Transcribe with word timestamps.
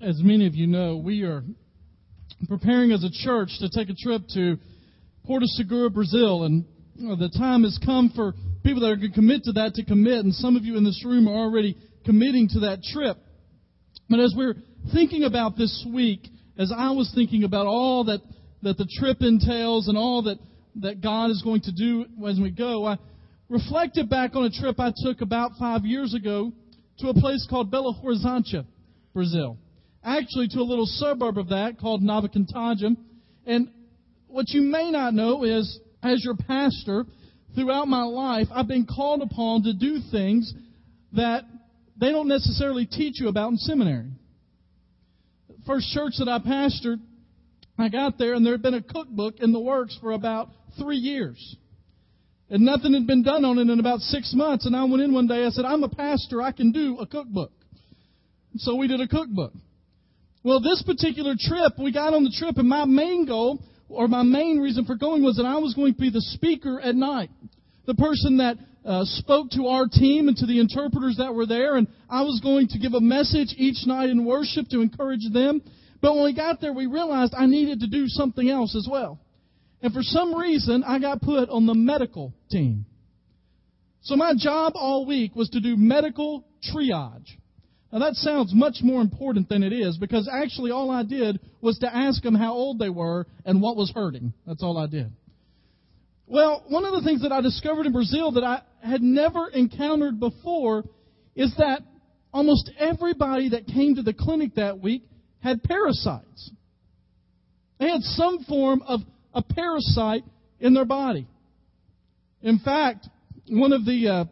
As 0.00 0.20
many 0.20 0.46
of 0.48 0.56
you 0.56 0.66
know, 0.66 0.96
we 0.96 1.22
are 1.22 1.44
preparing 2.48 2.90
as 2.90 3.04
a 3.04 3.10
church 3.10 3.50
to 3.60 3.68
take 3.68 3.88
a 3.88 3.94
trip 3.94 4.22
to 4.34 4.58
Porto 5.24 5.46
Seguro, 5.46 5.88
Brazil, 5.88 6.42
and 6.42 6.64
the 6.96 7.30
time 7.38 7.62
has 7.62 7.78
come 7.84 8.10
for 8.14 8.34
people 8.64 8.80
that 8.80 8.88
are 8.88 8.96
going 8.96 9.10
to 9.10 9.14
commit 9.14 9.44
to 9.44 9.52
that 9.52 9.74
to 9.74 9.84
commit, 9.84 10.24
and 10.24 10.34
some 10.34 10.56
of 10.56 10.64
you 10.64 10.76
in 10.76 10.82
this 10.82 11.04
room 11.06 11.28
are 11.28 11.34
already 11.34 11.76
committing 12.04 12.48
to 12.48 12.60
that 12.60 12.82
trip. 12.82 13.16
But 14.10 14.18
as 14.18 14.34
we're 14.36 14.56
thinking 14.92 15.22
about 15.22 15.56
this 15.56 15.86
week, 15.88 16.28
as 16.58 16.72
I 16.76 16.90
was 16.90 17.12
thinking 17.14 17.44
about 17.44 17.66
all 17.66 18.04
that, 18.04 18.20
that 18.62 18.76
the 18.76 18.88
trip 18.98 19.18
entails 19.20 19.86
and 19.86 19.96
all 19.96 20.22
that, 20.24 20.38
that 20.82 21.02
God 21.02 21.30
is 21.30 21.40
going 21.42 21.60
to 21.62 21.72
do 21.72 22.04
as 22.28 22.40
we 22.40 22.50
go, 22.50 22.84
I 22.84 22.98
reflected 23.48 24.10
back 24.10 24.34
on 24.34 24.44
a 24.44 24.50
trip 24.50 24.80
I 24.80 24.92
took 25.04 25.20
about 25.20 25.52
five 25.56 25.84
years 25.84 26.14
ago 26.14 26.52
to 26.98 27.08
a 27.10 27.14
place 27.14 27.46
called 27.48 27.70
Belo 27.70 27.94
Horizonte, 28.02 28.66
Brazil 29.14 29.56
actually 30.04 30.48
to 30.48 30.60
a 30.60 30.62
little 30.62 30.86
suburb 30.86 31.38
of 31.38 31.48
that 31.48 31.78
called 31.80 32.02
Nova 32.02 32.28
Contagem. 32.28 32.96
And 33.46 33.70
what 34.26 34.50
you 34.50 34.62
may 34.62 34.90
not 34.90 35.14
know 35.14 35.44
is, 35.44 35.78
as 36.02 36.22
your 36.24 36.36
pastor, 36.36 37.06
throughout 37.54 37.88
my 37.88 38.02
life, 38.02 38.48
I've 38.52 38.68
been 38.68 38.86
called 38.86 39.22
upon 39.22 39.62
to 39.62 39.72
do 39.72 40.00
things 40.10 40.52
that 41.12 41.44
they 41.98 42.10
don't 42.10 42.28
necessarily 42.28 42.86
teach 42.86 43.20
you 43.20 43.28
about 43.28 43.50
in 43.50 43.56
seminary. 43.56 44.10
First 45.66 45.90
church 45.92 46.14
that 46.18 46.28
I 46.28 46.38
pastored, 46.38 47.00
I 47.78 47.88
got 47.88 48.18
there 48.18 48.34
and 48.34 48.44
there 48.44 48.52
had 48.52 48.62
been 48.62 48.74
a 48.74 48.82
cookbook 48.82 49.36
in 49.40 49.52
the 49.52 49.60
works 49.60 49.96
for 50.00 50.12
about 50.12 50.48
three 50.78 50.96
years. 50.96 51.56
And 52.50 52.64
nothing 52.64 52.92
had 52.92 53.06
been 53.06 53.22
done 53.22 53.44
on 53.44 53.58
it 53.58 53.70
in 53.72 53.80
about 53.80 54.00
six 54.00 54.32
months. 54.34 54.66
And 54.66 54.76
I 54.76 54.84
went 54.84 55.02
in 55.02 55.14
one 55.14 55.26
day, 55.26 55.44
I 55.44 55.48
said, 55.48 55.64
I'm 55.64 55.82
a 55.82 55.88
pastor, 55.88 56.42
I 56.42 56.52
can 56.52 56.72
do 56.72 56.98
a 56.98 57.06
cookbook. 57.06 57.52
So 58.56 58.76
we 58.76 58.86
did 58.86 59.00
a 59.00 59.08
cookbook. 59.08 59.52
Well, 60.44 60.60
this 60.60 60.82
particular 60.82 61.36
trip, 61.40 61.72
we 61.78 61.90
got 61.90 62.12
on 62.12 62.22
the 62.22 62.30
trip, 62.30 62.58
and 62.58 62.68
my 62.68 62.84
main 62.84 63.24
goal, 63.24 63.64
or 63.88 64.08
my 64.08 64.22
main 64.22 64.58
reason 64.58 64.84
for 64.84 64.94
going, 64.94 65.24
was 65.24 65.36
that 65.36 65.46
I 65.46 65.56
was 65.56 65.72
going 65.72 65.94
to 65.94 66.00
be 66.00 66.10
the 66.10 66.20
speaker 66.20 66.78
at 66.78 66.94
night. 66.94 67.30
The 67.86 67.94
person 67.94 68.36
that 68.36 68.58
uh, 68.84 69.04
spoke 69.04 69.50
to 69.52 69.68
our 69.68 69.86
team 69.88 70.28
and 70.28 70.36
to 70.36 70.44
the 70.44 70.60
interpreters 70.60 71.16
that 71.16 71.34
were 71.34 71.46
there, 71.46 71.76
and 71.76 71.88
I 72.10 72.20
was 72.22 72.40
going 72.42 72.68
to 72.68 72.78
give 72.78 72.92
a 72.92 73.00
message 73.00 73.54
each 73.56 73.86
night 73.86 74.10
in 74.10 74.26
worship 74.26 74.68
to 74.68 74.82
encourage 74.82 75.24
them. 75.32 75.62
But 76.02 76.14
when 76.14 76.24
we 76.24 76.34
got 76.34 76.60
there, 76.60 76.74
we 76.74 76.84
realized 76.84 77.32
I 77.34 77.46
needed 77.46 77.80
to 77.80 77.86
do 77.86 78.06
something 78.08 78.50
else 78.50 78.76
as 78.76 78.86
well. 78.90 79.18
And 79.80 79.94
for 79.94 80.02
some 80.02 80.34
reason, 80.34 80.84
I 80.84 80.98
got 80.98 81.22
put 81.22 81.48
on 81.48 81.64
the 81.64 81.74
medical 81.74 82.34
team. 82.50 82.84
So 84.02 84.14
my 84.14 84.34
job 84.36 84.74
all 84.76 85.06
week 85.06 85.34
was 85.34 85.48
to 85.50 85.60
do 85.60 85.74
medical 85.78 86.44
triage. 86.70 87.30
Now 87.94 88.00
that 88.00 88.16
sounds 88.16 88.52
much 88.52 88.78
more 88.82 89.00
important 89.00 89.48
than 89.48 89.62
it 89.62 89.72
is 89.72 89.96
because 89.98 90.28
actually 90.30 90.72
all 90.72 90.90
I 90.90 91.04
did 91.04 91.38
was 91.60 91.78
to 91.78 91.94
ask 91.94 92.20
them 92.24 92.34
how 92.34 92.52
old 92.52 92.80
they 92.80 92.90
were 92.90 93.24
and 93.44 93.62
what 93.62 93.76
was 93.76 93.92
hurting. 93.94 94.32
That's 94.44 94.64
all 94.64 94.76
I 94.78 94.88
did. 94.88 95.12
Well, 96.26 96.64
one 96.66 96.84
of 96.84 96.92
the 96.92 97.02
things 97.02 97.22
that 97.22 97.30
I 97.30 97.40
discovered 97.40 97.86
in 97.86 97.92
Brazil 97.92 98.32
that 98.32 98.42
I 98.42 98.62
had 98.82 99.00
never 99.00 99.48
encountered 99.48 100.18
before 100.18 100.82
is 101.36 101.54
that 101.58 101.82
almost 102.32 102.68
everybody 102.80 103.50
that 103.50 103.68
came 103.68 103.94
to 103.94 104.02
the 104.02 104.12
clinic 104.12 104.56
that 104.56 104.80
week 104.80 105.04
had 105.38 105.62
parasites. 105.62 106.50
They 107.78 107.88
had 107.88 108.02
some 108.02 108.42
form 108.48 108.82
of 108.82 109.02
a 109.32 109.42
parasite 109.42 110.24
in 110.58 110.74
their 110.74 110.84
body. 110.84 111.28
In 112.42 112.58
fact, 112.58 113.06
one 113.48 113.72
of 113.72 113.84
the 113.84 114.08
uh, 114.08 114.24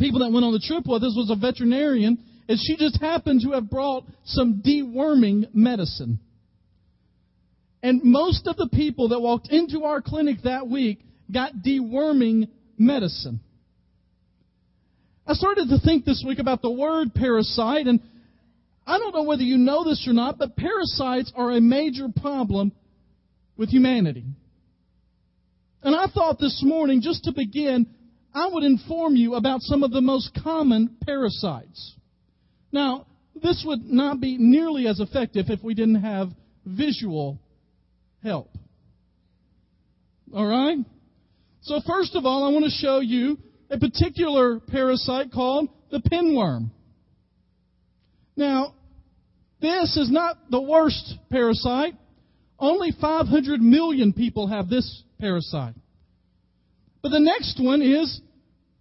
people 0.00 0.18
that 0.18 0.32
went 0.32 0.44
on 0.44 0.52
the 0.52 0.64
trip 0.66 0.84
with 0.84 1.04
us 1.04 1.14
was 1.16 1.30
a 1.30 1.36
veterinarian, 1.36 2.18
is 2.48 2.62
she 2.66 2.76
just 2.76 3.00
happened 3.00 3.42
to 3.42 3.52
have 3.52 3.70
brought 3.70 4.04
some 4.24 4.62
deworming 4.64 5.54
medicine. 5.54 6.18
And 7.82 8.02
most 8.02 8.46
of 8.46 8.56
the 8.56 8.68
people 8.72 9.08
that 9.10 9.20
walked 9.20 9.50
into 9.50 9.84
our 9.84 10.00
clinic 10.00 10.38
that 10.44 10.68
week 10.68 11.00
got 11.32 11.52
deworming 11.64 12.48
medicine. 12.78 13.40
I 15.26 15.34
started 15.34 15.68
to 15.70 15.78
think 15.78 16.04
this 16.04 16.22
week 16.26 16.38
about 16.38 16.60
the 16.60 16.70
word 16.70 17.14
parasite, 17.14 17.86
and 17.86 18.00
I 18.86 18.98
don't 18.98 19.14
know 19.14 19.22
whether 19.22 19.42
you 19.42 19.56
know 19.56 19.84
this 19.84 20.06
or 20.06 20.12
not, 20.12 20.38
but 20.38 20.56
parasites 20.56 21.32
are 21.34 21.52
a 21.52 21.60
major 21.60 22.08
problem 22.20 22.72
with 23.56 23.70
humanity. 23.70 24.24
And 25.82 25.94
I 25.94 26.06
thought 26.06 26.38
this 26.38 26.62
morning, 26.64 27.00
just 27.00 27.24
to 27.24 27.32
begin, 27.32 27.86
I 28.34 28.48
would 28.48 28.64
inform 28.64 29.16
you 29.16 29.34
about 29.34 29.60
some 29.62 29.82
of 29.82 29.92
the 29.92 30.00
most 30.00 30.38
common 30.42 30.96
parasites. 31.04 31.94
Now, 32.74 33.06
this 33.40 33.62
would 33.64 33.84
not 33.84 34.20
be 34.20 34.36
nearly 34.36 34.88
as 34.88 34.98
effective 34.98 35.46
if 35.48 35.62
we 35.62 35.74
didn't 35.74 36.02
have 36.02 36.30
visual 36.66 37.38
help. 38.20 38.50
All 40.34 40.44
right? 40.44 40.78
So, 41.62 41.80
first 41.86 42.16
of 42.16 42.26
all, 42.26 42.42
I 42.42 42.50
want 42.50 42.64
to 42.64 42.72
show 42.72 42.98
you 42.98 43.38
a 43.70 43.78
particular 43.78 44.58
parasite 44.58 45.30
called 45.30 45.68
the 45.92 46.00
pinworm. 46.00 46.70
Now, 48.34 48.74
this 49.60 49.96
is 49.96 50.10
not 50.10 50.50
the 50.50 50.60
worst 50.60 51.14
parasite. 51.30 51.94
Only 52.58 52.90
500 53.00 53.62
million 53.62 54.12
people 54.12 54.48
have 54.48 54.68
this 54.68 55.04
parasite. 55.20 55.74
But 57.02 57.10
the 57.10 57.20
next 57.20 57.62
one 57.62 57.82
is 57.82 58.20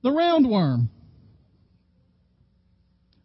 the 0.02 0.10
roundworm. 0.10 0.88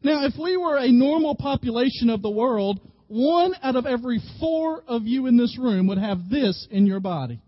Now, 0.03 0.25
if 0.27 0.35
we 0.41 0.57
were 0.57 0.77
a 0.77 0.91
normal 0.91 1.35
population 1.35 2.09
of 2.11 2.23
the 2.23 2.31
world, 2.31 2.81
one 3.09 3.55
out 3.63 3.75
of 3.75 3.87
every 3.87 4.21
four 4.39 4.83
of 4.87 5.03
you 5.05 5.27
in 5.27 5.37
this 5.37 5.59
room 5.59 5.89
would 5.89 5.99
have 5.99 6.29
this 6.31 6.67
in 6.71 6.87
your 6.87 7.01
body. 7.01 7.41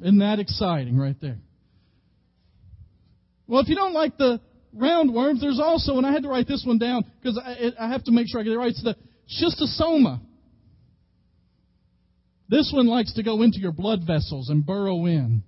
Isn't 0.00 0.18
that 0.18 0.38
exciting 0.38 0.96
right 0.96 1.16
there? 1.20 1.38
Well, 3.46 3.60
if 3.60 3.68
you 3.68 3.74
don't 3.74 3.92
like 3.92 4.16
the 4.16 4.40
roundworms, 4.76 5.40
there's 5.40 5.60
also, 5.60 5.98
and 5.98 6.06
I 6.06 6.12
had 6.12 6.22
to 6.22 6.28
write 6.28 6.48
this 6.48 6.64
one 6.66 6.78
down 6.78 7.04
because 7.20 7.38
I, 7.38 7.72
I, 7.78 7.88
have 7.88 8.04
to 8.04 8.12
make 8.12 8.26
sure 8.28 8.40
I 8.40 8.44
get 8.44 8.52
it 8.52 8.56
right, 8.56 8.70
it's 8.70 8.82
the 8.82 8.96
schistosoma. 9.28 10.20
This 12.48 12.70
one 12.74 12.86
likes 12.86 13.12
to 13.14 13.22
go 13.22 13.42
into 13.42 13.58
your 13.58 13.72
blood 13.72 14.00
vessels 14.06 14.48
and 14.48 14.64
burrow 14.64 15.06
in. 15.06 15.42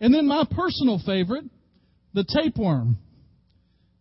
And 0.00 0.14
then 0.14 0.26
my 0.26 0.44
personal 0.50 1.00
favorite, 1.04 1.44
the 2.14 2.24
tapeworm. 2.24 2.98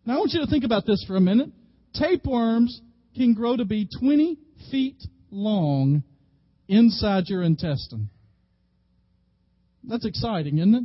Now, 0.09 0.15
I 0.15 0.17
want 0.21 0.33
you 0.33 0.39
to 0.39 0.47
think 0.47 0.63
about 0.63 0.87
this 0.87 1.05
for 1.05 1.17
a 1.17 1.21
minute. 1.21 1.51
Tapeworms 1.93 2.81
can 3.15 3.35
grow 3.35 3.55
to 3.55 3.63
be 3.63 3.87
20 3.99 4.39
feet 4.71 4.95
long 5.29 6.01
inside 6.67 7.25
your 7.27 7.43
intestine. 7.43 8.09
That's 9.83 10.07
exciting, 10.07 10.57
isn't 10.57 10.73
it? 10.73 10.83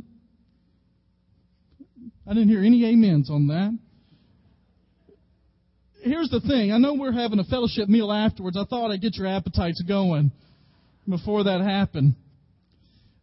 I 2.27 2.35
didn't 2.35 2.49
hear 2.49 2.63
any 2.63 2.85
amens 2.85 3.31
on 3.31 3.47
that. 3.47 3.75
Here's 6.03 6.29
the 6.29 6.41
thing. 6.41 6.71
I 6.71 6.77
know 6.77 6.93
we're 6.93 7.11
having 7.11 7.39
a 7.39 7.45
fellowship 7.45 7.89
meal 7.89 8.11
afterwards. 8.11 8.55
I 8.55 8.65
thought 8.65 8.91
I'd 8.91 9.01
get 9.01 9.15
your 9.15 9.25
appetites 9.25 9.81
going 9.87 10.31
before 11.09 11.45
that 11.45 11.61
happened. 11.61 12.13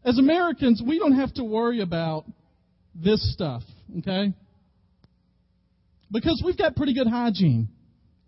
As 0.05 0.19
Americans, 0.19 0.83
we 0.85 0.99
don't 0.99 1.15
have 1.15 1.33
to 1.35 1.45
worry 1.45 1.81
about 1.81 2.25
this 2.93 3.33
stuff, 3.33 3.63
okay? 4.01 4.33
Because 6.13 6.43
we've 6.45 6.59
got 6.59 6.77
pretty 6.77 6.95
good 6.95 7.07
hygiene, 7.07 7.69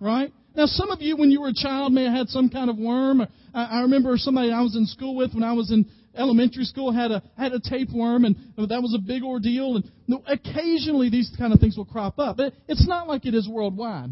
right? 0.00 0.32
Now, 0.56 0.66
some 0.66 0.90
of 0.90 1.02
you, 1.02 1.16
when 1.16 1.30
you 1.30 1.40
were 1.40 1.48
a 1.48 1.54
child, 1.54 1.92
may 1.92 2.04
have 2.04 2.14
had 2.14 2.28
some 2.28 2.48
kind 2.48 2.70
of 2.70 2.78
worm. 2.78 3.22
I, 3.52 3.64
I 3.64 3.80
remember 3.82 4.16
somebody 4.16 4.52
I 4.52 4.62
was 4.62 4.76
in 4.76 4.86
school 4.86 5.16
with 5.16 5.34
when 5.34 5.42
I 5.42 5.52
was 5.52 5.70
in 5.70 5.86
elementary 6.16 6.64
school 6.64 6.92
had 6.92 7.10
a 7.10 7.22
had 7.36 7.52
a 7.52 7.60
tapeworm, 7.60 8.24
and 8.24 8.36
that 8.56 8.80
was 8.80 8.94
a 8.94 9.04
big 9.04 9.22
ordeal. 9.22 9.76
And 9.76 10.20
occasionally, 10.26 11.10
these 11.10 11.30
kind 11.36 11.52
of 11.52 11.60
things 11.60 11.76
will 11.76 11.84
crop 11.84 12.18
up, 12.18 12.36
but 12.36 12.52
it's 12.68 12.86
not 12.86 13.08
like 13.08 13.26
it 13.26 13.34
is 13.34 13.48
worldwide. 13.48 14.10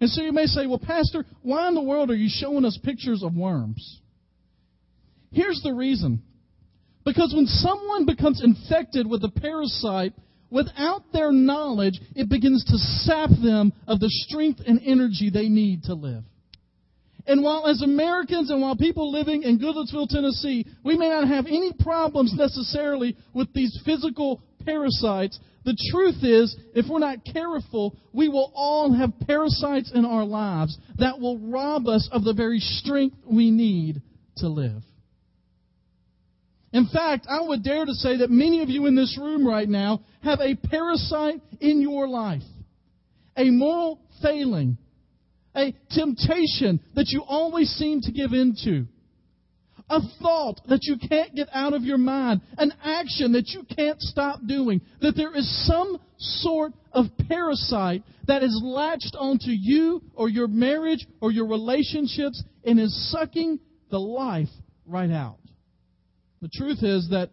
And 0.00 0.08
so 0.10 0.22
you 0.22 0.32
may 0.32 0.46
say, 0.46 0.66
"Well, 0.66 0.78
Pastor, 0.78 1.24
why 1.42 1.66
in 1.68 1.74
the 1.74 1.82
world 1.82 2.10
are 2.10 2.16
you 2.16 2.28
showing 2.30 2.64
us 2.64 2.78
pictures 2.82 3.22
of 3.22 3.34
worms?" 3.34 4.00
Here's 5.32 5.60
the 5.62 5.72
reason. 5.72 6.22
Because 7.04 7.32
when 7.34 7.46
someone 7.46 8.06
becomes 8.06 8.42
infected 8.42 9.06
with 9.06 9.24
a 9.24 9.28
parasite, 9.28 10.12
Without 10.50 11.12
their 11.12 11.32
knowledge, 11.32 12.00
it 12.14 12.28
begins 12.28 12.64
to 12.64 12.78
sap 12.78 13.30
them 13.42 13.72
of 13.86 14.00
the 14.00 14.08
strength 14.08 14.60
and 14.66 14.80
energy 14.84 15.30
they 15.30 15.48
need 15.48 15.84
to 15.84 15.94
live. 15.94 16.24
And 17.26 17.42
while 17.42 17.66
as 17.66 17.82
Americans 17.82 18.50
and 18.50 18.62
while 18.62 18.74
people 18.74 19.12
living 19.12 19.42
in 19.42 19.58
Goodlettsville, 19.58 20.08
Tennessee, 20.08 20.64
we 20.82 20.96
may 20.96 21.10
not 21.10 21.28
have 21.28 21.46
any 21.46 21.74
problems 21.78 22.32
necessarily 22.34 23.16
with 23.34 23.52
these 23.52 23.78
physical 23.84 24.40
parasites, 24.64 25.38
the 25.64 25.76
truth 25.92 26.24
is, 26.24 26.56
if 26.74 26.86
we're 26.88 26.98
not 26.98 27.26
careful, 27.30 27.94
we 28.14 28.28
will 28.28 28.50
all 28.54 28.90
have 28.94 29.12
parasites 29.26 29.92
in 29.94 30.06
our 30.06 30.24
lives 30.24 30.78
that 30.96 31.20
will 31.20 31.38
rob 31.38 31.86
us 31.88 32.08
of 32.10 32.24
the 32.24 32.32
very 32.32 32.60
strength 32.60 33.16
we 33.30 33.50
need 33.50 34.00
to 34.38 34.48
live. 34.48 34.82
In 36.72 36.86
fact, 36.86 37.26
I 37.28 37.40
would 37.40 37.62
dare 37.62 37.86
to 37.86 37.94
say 37.94 38.18
that 38.18 38.30
many 38.30 38.62
of 38.62 38.68
you 38.68 38.86
in 38.86 38.94
this 38.94 39.18
room 39.18 39.46
right 39.46 39.68
now 39.68 40.02
have 40.22 40.40
a 40.40 40.54
parasite 40.54 41.40
in 41.60 41.80
your 41.80 42.06
life, 42.08 42.42
a 43.36 43.50
moral 43.50 44.00
failing, 44.22 44.76
a 45.56 45.74
temptation 45.90 46.80
that 46.94 47.08
you 47.08 47.22
always 47.26 47.70
seem 47.70 48.00
to 48.02 48.12
give 48.12 48.32
into, 48.32 48.86
a 49.90 50.00
thought 50.20 50.60
that 50.68 50.80
you 50.82 50.96
can't 51.08 51.34
get 51.34 51.48
out 51.52 51.72
of 51.72 51.82
your 51.82 51.96
mind, 51.96 52.42
an 52.58 52.72
action 52.82 53.32
that 53.32 53.48
you 53.48 53.62
can't 53.74 54.00
stop 54.02 54.40
doing, 54.46 54.82
that 55.00 55.16
there 55.16 55.34
is 55.34 55.66
some 55.66 55.98
sort 56.18 56.74
of 56.92 57.06
parasite 57.28 58.02
that 58.26 58.42
is 58.42 58.60
latched 58.62 59.16
onto 59.18 59.50
you 59.50 60.02
or 60.14 60.28
your 60.28 60.48
marriage 60.48 61.06
or 61.22 61.32
your 61.32 61.46
relationships 61.46 62.42
and 62.64 62.78
is 62.78 63.10
sucking 63.10 63.58
the 63.90 63.98
life 63.98 64.48
right 64.86 65.10
out. 65.10 65.38
The 66.40 66.48
truth 66.48 66.82
is 66.82 67.08
that 67.10 67.30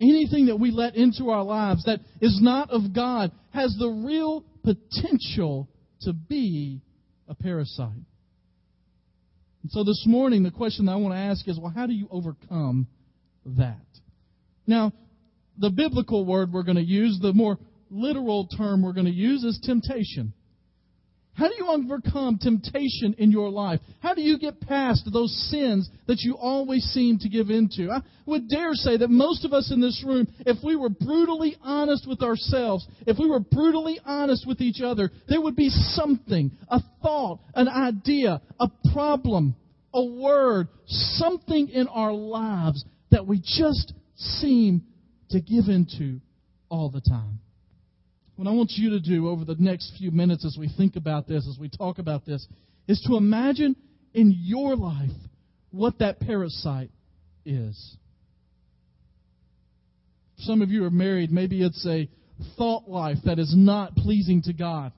anything 0.00 0.46
that 0.46 0.56
we 0.56 0.70
let 0.70 0.96
into 0.96 1.30
our 1.30 1.42
lives 1.42 1.84
that 1.84 2.00
is 2.20 2.38
not 2.42 2.70
of 2.70 2.94
God 2.94 3.32
has 3.52 3.76
the 3.78 3.88
real 3.88 4.44
potential 4.62 5.68
to 6.02 6.12
be 6.12 6.80
a 7.28 7.34
parasite. 7.34 7.88
And 9.62 9.70
so 9.70 9.84
this 9.84 10.04
morning, 10.06 10.42
the 10.42 10.50
question 10.50 10.86
that 10.86 10.92
I 10.92 10.96
want 10.96 11.14
to 11.14 11.18
ask 11.18 11.46
is 11.46 11.58
well, 11.58 11.72
how 11.74 11.86
do 11.86 11.92
you 11.92 12.08
overcome 12.10 12.86
that? 13.44 13.76
Now, 14.66 14.92
the 15.58 15.70
biblical 15.70 16.24
word 16.24 16.52
we're 16.52 16.62
going 16.62 16.76
to 16.76 16.82
use, 16.82 17.18
the 17.20 17.34
more 17.34 17.58
literal 17.90 18.46
term 18.46 18.82
we're 18.82 18.94
going 18.94 19.06
to 19.06 19.12
use 19.12 19.44
is 19.44 19.60
temptation. 19.62 20.32
How 21.34 21.48
do 21.48 21.54
you 21.56 21.68
overcome 21.68 22.38
temptation 22.38 23.14
in 23.18 23.30
your 23.30 23.48
life? 23.48 23.80
How 24.00 24.14
do 24.14 24.20
you 24.20 24.38
get 24.38 24.60
past 24.60 25.08
those 25.10 25.34
sins 25.50 25.88
that 26.06 26.20
you 26.20 26.36
always 26.36 26.82
seem 26.84 27.18
to 27.20 27.28
give 27.28 27.50
into? 27.50 27.90
I 27.90 28.00
would 28.26 28.48
dare 28.48 28.74
say 28.74 28.96
that 28.98 29.08
most 29.08 29.44
of 29.44 29.52
us 29.52 29.72
in 29.72 29.80
this 29.80 30.04
room, 30.06 30.26
if 30.40 30.58
we 30.62 30.76
were 30.76 30.90
brutally 30.90 31.56
honest 31.62 32.06
with 32.06 32.22
ourselves, 32.22 32.86
if 33.06 33.18
we 33.18 33.28
were 33.28 33.40
brutally 33.40 34.00
honest 34.04 34.46
with 34.46 34.60
each 34.60 34.82
other, 34.82 35.10
there 35.28 35.40
would 35.40 35.56
be 35.56 35.70
something, 35.70 36.50
a 36.68 36.80
thought, 37.02 37.40
an 37.54 37.68
idea, 37.68 38.42
a 38.58 38.68
problem, 38.92 39.54
a 39.94 40.04
word, 40.04 40.68
something 40.86 41.68
in 41.68 41.88
our 41.88 42.12
lives 42.12 42.84
that 43.10 43.26
we 43.26 43.38
just 43.38 43.94
seem 44.16 44.82
to 45.30 45.40
give 45.40 45.68
into 45.68 46.20
all 46.68 46.90
the 46.90 47.00
time. 47.00 47.40
What 48.40 48.48
I 48.48 48.52
want 48.52 48.72
you 48.74 48.88
to 48.88 49.00
do 49.00 49.28
over 49.28 49.44
the 49.44 49.56
next 49.58 49.92
few 49.98 50.10
minutes 50.10 50.46
as 50.46 50.56
we 50.58 50.70
think 50.74 50.96
about 50.96 51.28
this, 51.28 51.46
as 51.46 51.58
we 51.58 51.68
talk 51.68 51.98
about 51.98 52.24
this, 52.24 52.48
is 52.88 52.98
to 53.06 53.18
imagine 53.18 53.76
in 54.14 54.34
your 54.34 54.76
life 54.76 55.10
what 55.72 55.98
that 55.98 56.20
parasite 56.20 56.88
is. 57.44 57.96
Some 60.38 60.62
of 60.62 60.70
you 60.70 60.86
are 60.86 60.90
married. 60.90 61.30
Maybe 61.30 61.62
it's 61.62 61.86
a 61.86 62.08
thought 62.56 62.88
life 62.88 63.18
that 63.26 63.38
is 63.38 63.52
not 63.54 63.94
pleasing 63.94 64.40
to 64.44 64.54
God. 64.54 64.92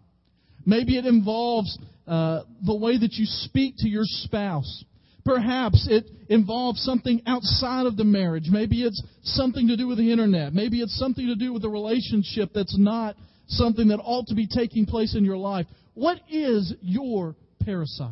Maybe 0.64 0.96
it 0.96 1.04
involves 1.04 1.76
uh, 2.06 2.42
the 2.64 2.76
way 2.76 2.96
that 2.96 3.14
you 3.14 3.24
speak 3.26 3.74
to 3.78 3.88
your 3.88 4.04
spouse. 4.04 4.84
Perhaps 5.24 5.88
it 5.90 6.04
involves 6.28 6.80
something 6.84 7.20
outside 7.26 7.86
of 7.86 7.96
the 7.96 8.04
marriage. 8.04 8.46
Maybe 8.48 8.84
it's 8.84 9.02
something 9.24 9.66
to 9.66 9.76
do 9.76 9.88
with 9.88 9.98
the 9.98 10.12
internet. 10.12 10.54
Maybe 10.54 10.80
it's 10.80 10.96
something 10.96 11.26
to 11.26 11.34
do 11.34 11.52
with 11.52 11.64
a 11.64 11.68
relationship 11.68 12.50
that's 12.54 12.78
not 12.78 13.16
something 13.56 13.88
that 13.88 13.99
ought 13.99 14.26
to 14.28 14.34
be 14.34 14.46
taking 14.46 14.87
place 14.87 15.14
in 15.16 15.25
your 15.25 15.37
life. 15.37 15.66
What 15.94 16.19
is 16.28 16.75
your 16.81 17.37
parasite? 17.64 18.10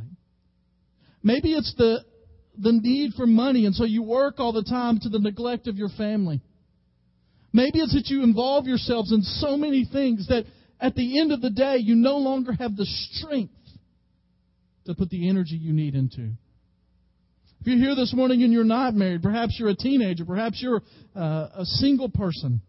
Maybe 1.22 1.52
it's 1.52 1.74
the, 1.76 2.04
the 2.58 2.72
need 2.72 3.12
for 3.14 3.26
money, 3.26 3.66
and 3.66 3.74
so 3.74 3.84
you 3.84 4.02
work 4.02 4.36
all 4.38 4.52
the 4.52 4.62
time 4.62 4.98
to 5.00 5.08
the 5.08 5.18
neglect 5.18 5.66
of 5.66 5.76
your 5.76 5.90
family. 5.90 6.40
Maybe 7.52 7.80
it's 7.80 7.94
that 7.94 8.06
you 8.06 8.22
involve 8.22 8.66
yourselves 8.66 9.12
in 9.12 9.22
so 9.22 9.56
many 9.56 9.86
things 9.90 10.28
that 10.28 10.44
at 10.80 10.94
the 10.94 11.20
end 11.20 11.32
of 11.32 11.40
the 11.40 11.50
day, 11.50 11.76
you 11.76 11.94
no 11.94 12.16
longer 12.16 12.52
have 12.52 12.76
the 12.76 12.86
strength 12.86 13.52
to 14.86 14.94
put 14.94 15.10
the 15.10 15.28
energy 15.28 15.56
you 15.56 15.72
need 15.72 15.94
into. 15.94 16.32
If 17.60 17.66
you're 17.66 17.76
here 17.76 17.94
this 17.94 18.14
morning 18.14 18.42
and 18.42 18.52
you're 18.52 18.64
not 18.64 18.94
married, 18.94 19.22
perhaps 19.22 19.56
you're 19.58 19.68
a 19.68 19.76
teenager, 19.76 20.24
perhaps 20.24 20.62
you're 20.62 20.80
uh, 21.14 21.48
a 21.54 21.64
single 21.64 22.08
person, 22.08 22.62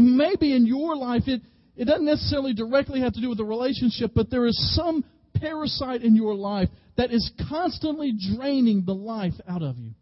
Maybe 0.00 0.54
in 0.54 0.66
your 0.66 0.96
life 0.96 1.22
it, 1.26 1.42
it 1.76 1.86
doesn't 1.86 2.04
necessarily 2.04 2.54
directly 2.54 3.00
have 3.00 3.14
to 3.14 3.20
do 3.20 3.28
with 3.28 3.38
the 3.38 3.44
relationship, 3.44 4.12
but 4.14 4.30
there 4.30 4.46
is 4.46 4.76
some 4.76 5.04
parasite 5.34 6.02
in 6.02 6.16
your 6.16 6.34
life 6.34 6.68
that 6.96 7.12
is 7.12 7.30
constantly 7.48 8.12
draining 8.34 8.84
the 8.84 8.94
life 8.94 9.34
out 9.48 9.62
of 9.62 9.78
you. 9.78 9.92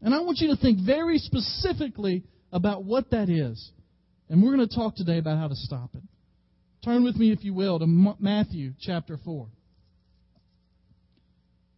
And 0.00 0.14
I 0.14 0.20
want 0.20 0.38
you 0.38 0.48
to 0.48 0.56
think 0.56 0.80
very 0.84 1.18
specifically 1.18 2.24
about 2.50 2.84
what 2.84 3.10
that 3.10 3.28
is. 3.28 3.70
And 4.28 4.42
we're 4.42 4.56
going 4.56 4.66
to 4.66 4.74
talk 4.74 4.96
today 4.96 5.18
about 5.18 5.38
how 5.38 5.48
to 5.48 5.54
stop 5.54 5.90
it. 5.94 6.02
Turn 6.84 7.04
with 7.04 7.16
me, 7.16 7.30
if 7.30 7.44
you 7.44 7.54
will, 7.54 7.78
to 7.78 7.86
Matthew 7.86 8.72
chapter 8.80 9.18
4. 9.24 9.46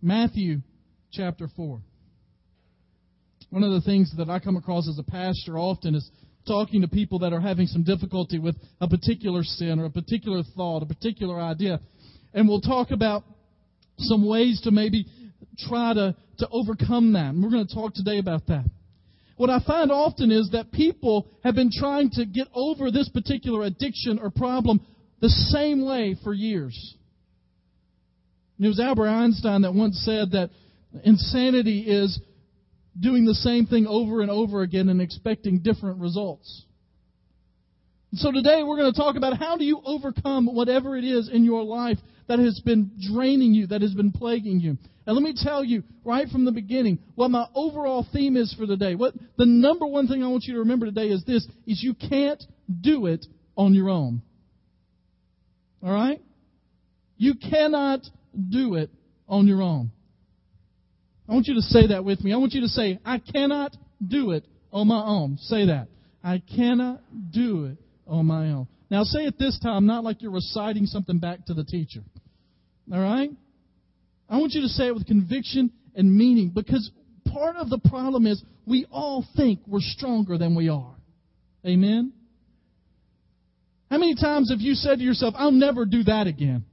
Matthew 0.01 0.61
chapter 1.13 1.49
4. 1.55 1.81
One 3.55 3.63
of 3.63 3.71
the 3.71 3.83
things 3.83 4.13
that 4.17 4.29
I 4.29 4.41
come 4.41 4.57
across 4.57 4.89
as 4.89 4.99
a 4.99 5.05
pastor 5.05 5.57
often 5.57 5.95
is 5.95 6.11
talking 6.45 6.81
to 6.81 6.89
people 6.89 7.21
that 7.21 7.33
are 7.33 7.41
having 7.41 7.69
some 7.69 7.85
difficulty 7.85 8.41
with 8.41 8.57
a 8.81 8.89
particular 8.89 9.45
sin 9.45 9.79
or 9.79 9.85
a 9.85 9.91
particular 9.91 10.43
thought, 10.57 10.83
a 10.83 10.87
particular 10.87 11.41
idea. 11.41 11.79
And 12.35 12.49
we'll 12.49 12.61
talk 12.61 12.91
about 12.91 13.23
some 13.97 14.27
ways 14.27 14.61
to 14.65 14.73
maybe 14.73 15.07
try 15.69 15.95
to, 15.95 16.17
to 16.39 16.49
overcome 16.51 17.13
that. 17.13 17.27
And 17.27 17.45
we're 17.45 17.51
going 17.51 17.65
to 17.65 17.73
talk 17.73 17.95
today 17.95 18.19
about 18.19 18.45
that. 18.49 18.65
What 19.37 19.51
I 19.51 19.61
find 19.65 19.93
often 19.93 20.33
is 20.33 20.51
that 20.51 20.73
people 20.73 21.29
have 21.45 21.55
been 21.55 21.71
trying 21.73 22.11
to 22.15 22.27
get 22.27 22.49
over 22.57 22.91
this 22.91 23.09
particular 23.09 23.63
addiction 23.63 24.19
or 24.21 24.31
problem 24.31 24.85
the 25.21 25.29
same 25.29 25.87
way 25.87 26.17
for 26.25 26.35
years. 26.35 26.97
And 28.59 28.67
it 28.67 28.69
was 28.69 28.81
Albert 28.81 29.07
Einstein 29.07 29.63
that 29.63 29.75
once 29.75 30.03
said 30.05 30.33
that 30.33 30.51
insanity 31.05 31.83
is 31.83 32.19
doing 32.99 33.25
the 33.25 33.35
same 33.35 33.67
thing 33.67 33.87
over 33.87 34.21
and 34.23 34.31
over 34.31 34.63
again 34.63 34.89
and 34.89 35.01
expecting 35.01 35.61
different 35.61 36.01
results. 36.01 36.65
So 38.15 38.31
today 38.31 38.63
we're 38.63 38.77
going 38.77 38.93
to 38.93 38.99
talk 38.99 39.17
about 39.17 39.37
how 39.37 39.57
do 39.57 39.65
you 39.65 39.81
overcome 39.85 40.47
whatever 40.47 40.97
it 40.97 41.05
is 41.05 41.29
in 41.29 41.45
your 41.45 41.65
life 41.65 41.99
that 42.29 42.39
has 42.39 42.61
been 42.65 42.93
draining 43.13 43.55
you, 43.55 43.67
that 43.69 43.83
has 43.83 43.93
been 43.93 44.13
plaguing 44.13 44.61
you. 44.61 44.79
And 45.07 45.17
let 45.17 45.23
me 45.23 45.35
tell 45.37 45.65
you 45.65 45.83
right 46.05 46.29
from 46.29 46.45
the 46.45 46.53
beginning 46.53 47.01
what 47.17 47.31
my 47.31 47.47
overall 47.55 48.07
theme 48.13 48.37
is 48.37 48.55
for 48.55 48.67
today. 48.67 48.95
What 48.95 49.15
the 49.37 49.47
number 49.47 49.87
one 49.87 50.07
thing 50.07 50.23
I 50.23 50.29
want 50.29 50.45
you 50.45 50.55
to 50.55 50.61
remember 50.61 50.87
today 50.87 51.09
is 51.09 51.25
this 51.25 51.47
is 51.67 51.83
you 51.83 51.95
can't 51.95 52.43
do 52.81 53.07
it 53.07 53.27
on 53.57 53.75
your 53.75 53.91
own. 53.91 54.23
All 55.83 55.93
right? 55.93 56.23
You 57.17 57.35
cannot 57.35 58.01
do 58.49 58.75
it 58.77 58.91
on 59.29 59.47
your 59.47 59.61
own. 59.61 59.91
I 61.29 61.33
want 61.33 61.47
you 61.47 61.55
to 61.55 61.63
say 61.63 61.89
that 61.89 62.05
with 62.05 62.23
me. 62.23 62.33
I 62.33 62.37
want 62.37 62.53
you 62.53 62.61
to 62.63 62.69
say, 62.69 62.99
I 63.05 63.19
cannot 63.19 63.77
do 64.07 64.33
it 64.33 64.45
on 64.73 64.89
my 64.89 65.03
own. 65.03 65.39
Say 65.39 65.67
that. 65.67 65.89
I 66.23 66.43
cannot 66.55 67.01
do 67.31 67.67
it 67.67 67.79
on 68.07 68.27
my 68.27 68.51
own. 68.51 68.67
Now 68.91 69.05
say 69.05 69.25
it 69.25 69.39
this 69.39 69.59
time, 69.61 69.87
not 69.87 70.05
like 70.05 70.23
you're 70.23 70.31
reciting 70.31 70.87
something 70.87 71.19
back 71.19 71.47
to 71.47 71.55
the 71.55 71.65
teacher. 71.65 72.01
All 72.93 73.01
right? 73.01 73.31
I 74.29 74.39
want 74.39 74.53
you 74.53 74.63
to 74.63 74.69
say 74.69 74.89
it 74.89 74.95
with 74.95 75.07
conviction 75.07 75.71
and 75.95 76.15
meaning 76.15 76.51
because 76.55 76.91
part 77.33 77.57
of 77.57 77.71
the 77.71 77.79
problem 77.79 78.27
is 78.27 78.43
we 78.67 78.87
all 78.91 79.25
think 79.37 79.61
we're 79.67 79.81
stronger 79.81 80.39
than 80.39 80.55
we 80.55 80.69
are. 80.69 80.95
Amen? 81.67 82.13
How 83.91 83.99
many 83.99 84.15
times 84.15 84.51
have 84.51 84.61
you 84.61 84.75
said 84.75 84.99
to 84.99 85.05
yourself, 85.05 85.35
I'll 85.37 85.53
never 85.53 85.87
do 85.87 86.03
that 86.05 86.27
again? 86.27 86.65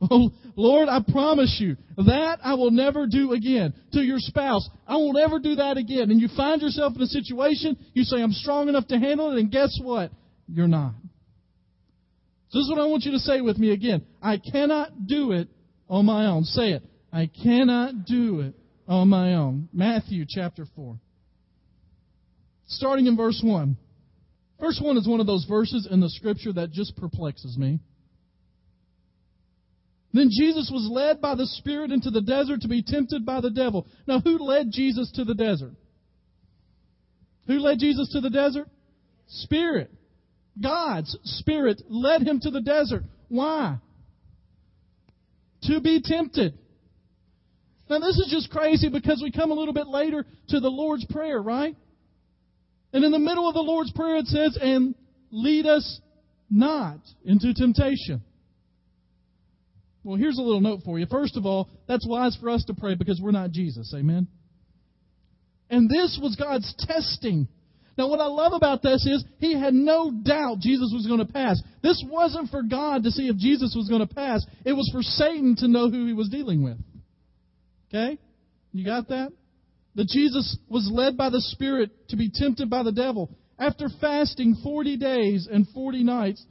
Oh, 0.00 0.30
Lord, 0.56 0.88
I 0.88 1.00
promise 1.10 1.56
you 1.60 1.76
that 1.96 2.38
I 2.42 2.54
will 2.54 2.70
never 2.70 3.06
do 3.06 3.32
again. 3.32 3.72
To 3.92 4.00
your 4.00 4.18
spouse, 4.18 4.68
I 4.86 4.96
won't 4.96 5.18
ever 5.18 5.38
do 5.38 5.54
that 5.56 5.76
again. 5.76 6.10
And 6.10 6.20
you 6.20 6.28
find 6.36 6.60
yourself 6.60 6.94
in 6.96 7.02
a 7.02 7.06
situation, 7.06 7.76
you 7.94 8.04
say, 8.04 8.20
I'm 8.20 8.32
strong 8.32 8.68
enough 8.68 8.86
to 8.88 8.98
handle 8.98 9.32
it, 9.32 9.38
and 9.38 9.50
guess 9.50 9.78
what? 9.82 10.10
You're 10.46 10.68
not. 10.68 10.92
So 12.50 12.58
this 12.58 12.66
is 12.66 12.70
what 12.70 12.80
I 12.80 12.86
want 12.86 13.04
you 13.04 13.12
to 13.12 13.18
say 13.18 13.40
with 13.40 13.56
me 13.56 13.72
again. 13.72 14.04
I 14.22 14.38
cannot 14.38 15.06
do 15.06 15.32
it 15.32 15.48
on 15.88 16.06
my 16.06 16.26
own. 16.26 16.44
Say 16.44 16.72
it. 16.72 16.82
I 17.12 17.30
cannot 17.42 18.04
do 18.04 18.40
it 18.40 18.54
on 18.86 19.08
my 19.08 19.34
own. 19.34 19.68
Matthew 19.72 20.24
chapter 20.28 20.66
4. 20.76 20.98
Starting 22.66 23.06
in 23.06 23.16
verse 23.16 23.40
1. 23.42 23.76
Verse 24.60 24.80
1 24.82 24.96
is 24.96 25.08
one 25.08 25.20
of 25.20 25.26
those 25.26 25.44
verses 25.48 25.88
in 25.90 26.00
the 26.00 26.08
scripture 26.08 26.52
that 26.52 26.72
just 26.72 26.96
perplexes 26.96 27.56
me. 27.58 27.80
Then 30.14 30.30
Jesus 30.30 30.70
was 30.72 30.88
led 30.88 31.20
by 31.20 31.34
the 31.34 31.44
Spirit 31.44 31.90
into 31.90 32.08
the 32.08 32.20
desert 32.20 32.60
to 32.60 32.68
be 32.68 32.84
tempted 32.84 33.26
by 33.26 33.40
the 33.40 33.50
devil. 33.50 33.84
Now, 34.06 34.20
who 34.20 34.38
led 34.38 34.70
Jesus 34.70 35.10
to 35.16 35.24
the 35.24 35.34
desert? 35.34 35.74
Who 37.48 37.58
led 37.58 37.80
Jesus 37.80 38.10
to 38.12 38.20
the 38.20 38.30
desert? 38.30 38.68
Spirit. 39.26 39.90
God's 40.62 41.18
Spirit 41.24 41.82
led 41.88 42.22
him 42.22 42.38
to 42.40 42.50
the 42.50 42.60
desert. 42.60 43.02
Why? 43.28 43.78
To 45.64 45.80
be 45.80 46.00
tempted. 46.00 46.56
Now, 47.90 47.98
this 47.98 48.16
is 48.16 48.28
just 48.30 48.50
crazy 48.50 48.88
because 48.88 49.20
we 49.20 49.32
come 49.32 49.50
a 49.50 49.54
little 49.54 49.74
bit 49.74 49.88
later 49.88 50.24
to 50.50 50.60
the 50.60 50.70
Lord's 50.70 51.04
Prayer, 51.06 51.42
right? 51.42 51.76
And 52.92 53.04
in 53.04 53.10
the 53.10 53.18
middle 53.18 53.48
of 53.48 53.54
the 53.54 53.60
Lord's 53.60 53.90
Prayer 53.90 54.18
it 54.18 54.26
says, 54.26 54.56
and 54.62 54.94
lead 55.32 55.66
us 55.66 56.00
not 56.48 57.00
into 57.24 57.52
temptation. 57.52 58.22
Well, 60.04 60.18
here's 60.18 60.38
a 60.38 60.42
little 60.42 60.60
note 60.60 60.80
for 60.84 60.98
you. 60.98 61.06
First 61.06 61.36
of 61.36 61.46
all, 61.46 61.70
that's 61.88 62.06
wise 62.06 62.36
for 62.36 62.50
us 62.50 62.64
to 62.66 62.74
pray 62.74 62.94
because 62.94 63.20
we're 63.22 63.30
not 63.30 63.50
Jesus. 63.50 63.92
Amen? 63.96 64.28
And 65.70 65.88
this 65.88 66.18
was 66.22 66.36
God's 66.36 66.72
testing. 66.78 67.48
Now, 67.96 68.08
what 68.08 68.20
I 68.20 68.26
love 68.26 68.52
about 68.52 68.82
this 68.82 69.06
is 69.06 69.24
he 69.38 69.58
had 69.58 69.72
no 69.72 70.10
doubt 70.10 70.58
Jesus 70.58 70.90
was 70.92 71.06
going 71.06 71.24
to 71.24 71.32
pass. 71.32 71.60
This 71.82 72.04
wasn't 72.06 72.50
for 72.50 72.62
God 72.62 73.04
to 73.04 73.10
see 73.10 73.28
if 73.28 73.36
Jesus 73.36 73.74
was 73.74 73.88
going 73.88 74.06
to 74.06 74.14
pass. 74.14 74.44
It 74.64 74.72
was 74.72 74.90
for 74.92 75.02
Satan 75.02 75.56
to 75.56 75.68
know 75.68 75.88
who 75.88 76.06
he 76.06 76.12
was 76.12 76.28
dealing 76.28 76.62
with. 76.62 76.76
Okay? 77.88 78.18
You 78.72 78.84
got 78.84 79.08
that? 79.08 79.32
That 79.94 80.08
Jesus 80.08 80.58
was 80.68 80.90
led 80.92 81.16
by 81.16 81.30
the 81.30 81.40
Spirit 81.40 81.90
to 82.08 82.16
be 82.16 82.30
tempted 82.34 82.68
by 82.68 82.82
the 82.82 82.92
devil. 82.92 83.30
After 83.58 83.88
fasting 84.00 84.56
40 84.62 84.96
days 84.96 85.48
and 85.50 85.66
40 85.68 86.02
nights, 86.02 86.44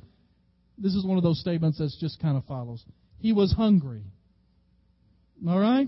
this 0.77 0.95
is 0.95 1.05
one 1.05 1.17
of 1.17 1.23
those 1.23 1.41
statements 1.41 1.77
that 1.77 1.91
just 1.99 2.21
kind 2.21 2.37
of 2.37 2.45
follows. 2.45 2.83
He 3.23 3.31
was 3.31 3.53
hungry. 3.53 4.03
All 5.47 5.57
right? 5.57 5.87